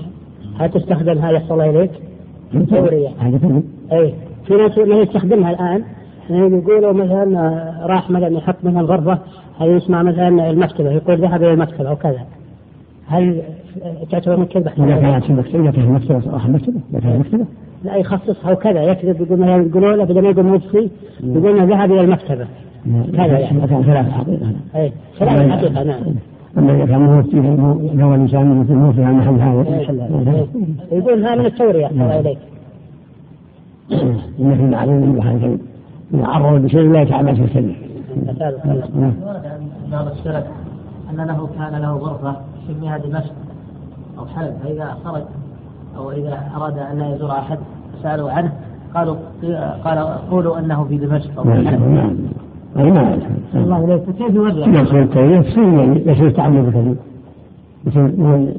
هل 0.60 0.70
تستخدم 0.70 1.18
هذا 1.18 1.32
يحصل 1.32 1.62
اليك؟ 1.62 1.92
توريه. 2.70 3.10
هذا 3.20 3.62
أي. 3.92 4.14
في 4.48 4.54
ناس 4.54 4.78
ما 4.78 4.96
يستخدمها 4.96 5.52
الآن. 5.52 5.84
يعني 6.30 6.58
يقولوا 6.58 6.94
مثلا 6.94 7.86
راح 7.86 8.10
مثلا 8.10 8.38
يحط 8.38 8.56
مثلا 8.64 8.82
غرفة 8.82 9.20
هل 9.60 9.70
يسمع 9.70 10.04
مثلا 10.04 10.50
المكتبة 10.50 10.92
يقول 10.92 11.22
ذهب 11.22 11.44
إلى 11.44 11.54
المكتبة 11.54 11.90
أو 11.90 11.96
كذا. 11.96 12.22
هل 13.08 13.42
تعتبر 14.12 14.38
من؟ 14.38 14.48
إذا 14.56 14.70
كانت 15.02 15.24
في 15.26 15.30
المكتبة 15.32 15.60
إذا 15.62 15.72
كانت 15.72 15.88
المكتبة 15.88 16.32
راح 16.32 16.46
المكتبة 16.46 16.80
إذا 16.92 17.00
كانت 17.00 17.16
المكتبة. 17.16 17.46
لا 17.84 17.96
يخصصها 17.96 18.52
وكذا 18.52 18.84
يكذب 18.84 19.22
يقول 19.22 19.40
مثلا 19.40 19.64
يقولوا 19.64 19.96
له 19.96 20.04
بدل 20.04 20.22
ما 20.22 20.30
يقول 20.30 20.46
مجلسي 20.46 20.90
يقول 21.24 21.60
إنه 21.60 21.76
ذهب 21.76 21.92
إلى 21.92 22.02
المكتبة. 22.02 22.48
كذا 23.14 23.40
يعني. 23.40 23.58
اذا 23.58 23.66
كان 23.66 23.84
ثلاث 23.84 24.10
حقيقة. 24.10 24.52
اي 24.76 24.92
ثلاث 25.20 25.52
حقيقة 25.52 25.84
نعم. 25.84 26.02
أما 26.58 26.76
إذا 26.76 26.86
كان 26.86 27.00
موفي 27.00 27.42
فهو 27.98 28.16
الإنسان 28.16 28.60
مثل 28.60 28.74
موفي 28.74 29.04
عن 29.04 29.18
محل 29.18 29.40
هذا. 29.40 30.48
يقول 30.92 31.26
هذا 31.26 31.36
من 31.36 31.46
التوريه 31.46 31.88
الله 31.88 32.20
إليك. 32.20 32.38
إن 34.40 34.56
في 34.56 34.64
المعلوم 34.64 35.22
أن 35.22 35.58
إذا 36.14 36.28
عرض 36.28 36.62
بشيء 36.62 36.92
لا 36.92 37.02
يتعمل 37.02 37.36
في 37.36 37.44
الكلمة. 37.44 37.76
بعض 39.92 40.08
السلف 40.08 40.46
أن 41.10 41.18
له 41.28 41.50
كان 41.58 41.82
له 41.82 41.92
غرفة 41.92 42.36
سميها 42.68 42.98
دمشق 42.98 43.34
أو 44.20 44.26
حلب 44.26 44.54
فإذا 44.64 44.98
خرج 45.06 45.24
أو 45.98 46.12
إذا 46.12 46.40
أراد 46.56 46.78
أن 46.78 47.02
يزور 47.02 47.32
أحد 47.32 47.58
سألوا 48.04 48.32
عنه 48.32 48.52
قالوا 48.96 49.16
قال 49.84 49.98
قولوا 50.32 50.60
أنه 50.60 50.84
في 50.84 50.98
دمشق 50.98 51.38
أو 51.38 51.44
في 51.44 51.68
حلب. 51.68 51.82
نعم. 51.82 52.16
أي 52.78 52.92
ما 52.92 53.20
الله 53.56 53.86
إليك 53.86 54.04
كيف 54.18 54.36
يوزع؟ 54.36 54.68
يصير 54.68 55.04
التوجيه 55.04 55.40
يصير 55.40 56.08
يصير 56.08 56.32
تعمل 56.32 56.62
بالكلمة. 56.62 56.96
مثل 57.86 58.14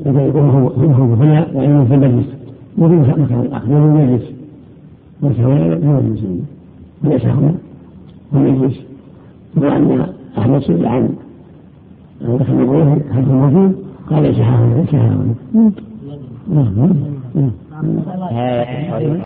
يقول 0.06 0.42
هو 0.42 0.68
هو 0.68 1.14
هنا 1.14 1.46
وإنه 1.54 1.84
في 1.84 1.94
المجلس 1.94 2.26
في 2.76 2.82
مكان 3.22 3.40
الآخر 3.40 3.66
في 3.66 3.72
المجلس 3.72 4.22
والكوارث 5.22 5.84
هو 5.84 5.98
المسلمين 5.98 6.46
ليس 7.02 7.24
هنا 7.24 7.54
هم 8.32 8.46
يجلس 8.46 8.80
وأن 9.56 10.06
أحمد 10.38 10.62
سئل 10.62 10.86
عن 10.86 11.08
عن 12.22 12.38
دخل 12.38 12.52
هل 13.12 13.24
هو 13.24 13.34
موجود؟ 13.34 13.76
قال 14.10 14.22
ليس 14.22 14.38
هنا 14.38 14.74
ليس 14.74 14.94
ها 17.34 18.64
هنا 18.98 19.20